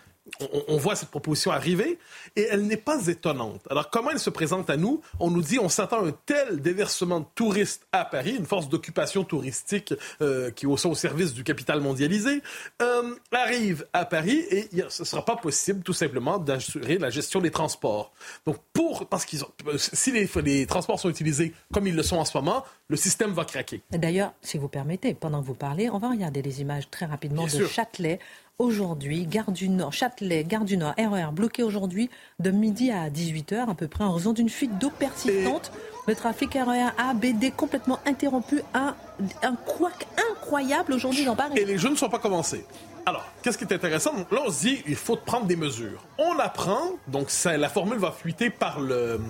[0.68, 1.98] on, voit cette proposition arriver
[2.36, 3.60] et elle n'est pas étonnante.
[3.70, 5.00] Alors, comment elle se présente à nous?
[5.18, 8.68] On nous dit on s'attend à un tel déversement de touristes à Paris, une force
[8.68, 12.42] d'occupation touristique euh, qui est au, service du capital mondialisé,
[12.80, 17.40] euh, arrive à Paris et ce ne sera pas possible tout simplement d'assurer la gestion
[17.40, 18.12] des transports.
[18.46, 19.42] Donc, pour, parce qu'ils
[19.76, 23.32] si les, les transports sont utilisés comme ils le sont en ce moment, le système
[23.32, 23.82] va craquer.
[23.90, 27.46] D'ailleurs, si vous permettez, pendant que vous parlez, on va regarder les images très rapidement
[27.46, 28.18] de Châtelet
[28.58, 33.10] aujourd'hui, Gare du Nord, Châtelet, Gare du Nord, RER, e bloqué aujourd'hui de midi à
[33.10, 35.72] 18h à peu près en raison d'une fuite d'eau persistante.
[36.06, 38.62] Le trafic RER e A, B, D complètement interrompu.
[38.74, 38.94] Un,
[39.42, 41.54] un couac incroyable aujourd'hui dans Paris.
[41.56, 42.64] Et les jeux ne sont pas commencés.
[43.04, 44.14] Alors, qu'est-ce qui est intéressant?
[44.30, 46.04] Là, on se dit, il faut prendre des mesures.
[46.18, 49.20] On apprend, donc la formule va fuiter par le,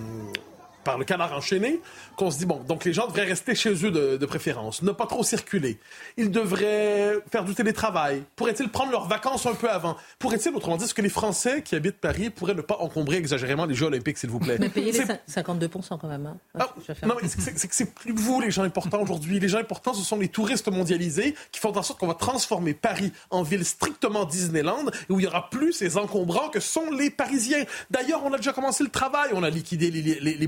[0.83, 1.79] par le canard enchaîné,
[2.15, 5.05] qu'on se dit, bon, donc les gens devraient rester chez eux de, préférence, ne pas
[5.05, 5.77] trop circuler.
[6.17, 8.23] Ils devraient faire du télétravail.
[8.35, 9.97] Pourraient-ils prendre leurs vacances un peu avant?
[10.17, 13.65] Pourraient-ils, autrement dit, ce que les Français qui habitent Paris pourraient ne pas encombrer exagérément
[13.65, 14.57] les Jeux olympiques, s'il vous plaît?
[14.59, 16.25] Mais payer les 52 quand même.
[16.25, 16.37] Hein.
[16.57, 16.73] Ah,
[17.05, 19.39] non, mais c'est que c'est plus vous, les gens importants aujourd'hui.
[19.39, 22.73] Les gens importants, ce sont les touristes mondialisés qui font en sorte qu'on va transformer
[22.73, 27.09] Paris en ville strictement Disneyland, où il n'y aura plus ces encombrants que sont les
[27.09, 27.63] Parisiens.
[27.91, 29.31] D'ailleurs, on a déjà commencé le travail.
[29.33, 30.47] On a liquidé les, les, les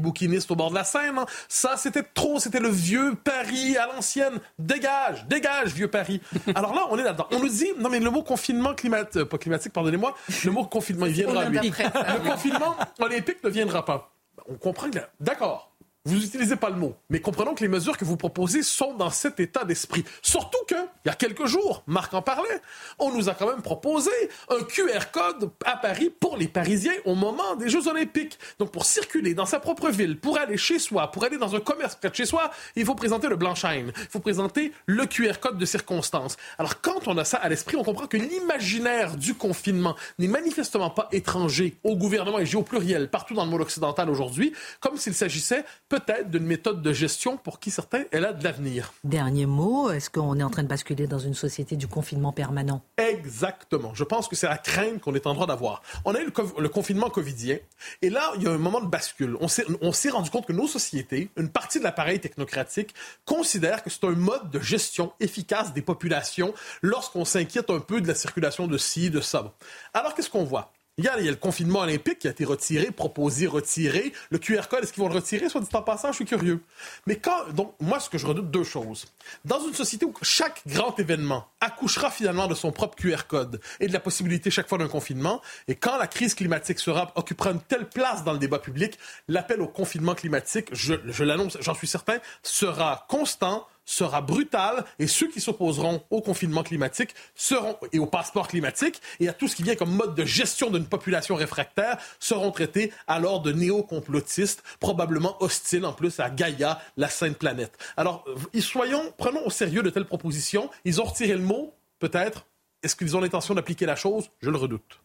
[0.50, 1.18] au bord de la Seine.
[1.18, 1.26] Hein.
[1.48, 2.40] Ça, c'était trop.
[2.40, 4.40] C'était le vieux Paris à l'ancienne.
[4.60, 6.22] Dégage, dégage, vieux Paris.
[6.56, 7.28] Alors là, on est là-dedans.
[7.32, 10.66] On nous dit, non mais le mot confinement climatique, euh, pas climatique, pardonnez-moi, le mot
[10.66, 11.60] confinement, il viendra, lui.
[11.60, 14.12] Le confinement olympique ne viendra pas.
[14.48, 15.75] On comprend que, d'accord,
[16.06, 16.96] vous n'utilisez pas le mot.
[17.10, 20.06] Mais comprenons que les mesures que vous proposez sont dans cet état d'esprit.
[20.22, 22.62] Surtout que, il y a quelques jours, Marc en parlait,
[23.00, 24.12] on nous a quand même proposé
[24.50, 28.38] un QR code à Paris pour les Parisiens au moment des Jeux Olympiques.
[28.60, 31.60] Donc, pour circuler dans sa propre ville, pour aller chez soi, pour aller dans un
[31.60, 33.92] commerce près de chez soi, il faut présenter le Blanchine.
[33.98, 36.38] Il faut présenter le QR code de circonstance.
[36.60, 40.92] Alors, quand on a ça à l'esprit, on comprend que l'imaginaire du confinement n'est manifestement
[40.92, 45.16] pas étranger au gouvernement et au pluriel partout dans le monde occidental aujourd'hui, comme s'il
[45.16, 45.66] s'agissait
[46.00, 48.92] peut-être d'une méthode de gestion pour qui certains, elle a de l'avenir.
[49.06, 52.82] Dernier mot, est-ce qu'on est en train de basculer dans une société du confinement permanent?
[52.98, 53.94] Exactement.
[53.94, 55.82] Je pense que c'est la crainte qu'on est en droit d'avoir.
[56.04, 56.26] On a eu
[56.58, 57.58] le, confinement covidien,
[58.02, 59.38] et là, il y a un moment de bascule.
[59.40, 59.48] On
[59.94, 62.94] s'est rendu compte que nos sociétés, une partie de l'appareil technocratique,
[63.24, 68.08] considère que c'est un mode de gestion efficace des populations lorsqu'on s'inquiète un peu de
[68.08, 69.54] la circulation de ci, de ça.
[69.94, 70.74] Alors, qu'est-ce qu'on voit?
[70.98, 74.14] Il y, a, le confinement olympique qui a été retiré, proposé, retiré.
[74.30, 75.50] Le QR code, est-ce qu'ils vont le retirer?
[75.50, 76.62] Soit dit en passant, je suis curieux.
[77.06, 79.06] Mais quand, donc, moi, ce que je redoute, deux choses.
[79.44, 83.88] Dans une société où chaque grand événement accouchera finalement de son propre QR code et
[83.88, 87.62] de la possibilité chaque fois d'un confinement, et quand la crise climatique sera, occupera une
[87.62, 92.20] telle place dans le débat public, l'appel au confinement climatique, je l'annonce, j'en suis certain,
[92.42, 98.48] sera constant, sera brutal et ceux qui s'opposeront au confinement climatique seront, et au passeport
[98.48, 102.52] climatique et à tout ce qui vient comme mode de gestion d'une population réfractaire seront
[102.52, 107.78] traités alors de néo-complotistes, probablement hostiles en plus à Gaïa, la sainte planète.
[107.96, 108.26] Alors,
[108.60, 110.70] soyons, prenons au sérieux de telles propositions.
[110.84, 112.46] Ils ont retiré le mot, peut-être.
[112.84, 114.30] Est-ce qu'ils ont l'intention d'appliquer la chose?
[114.42, 115.00] Je le redoute.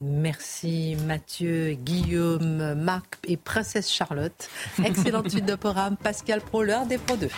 [0.00, 4.50] Merci Mathieu, Guillaume, Marc et Princesse Charlotte.
[4.84, 5.96] Excellente suite de programme.
[5.96, 7.28] Pascal Pro, l'heure des Pro 2.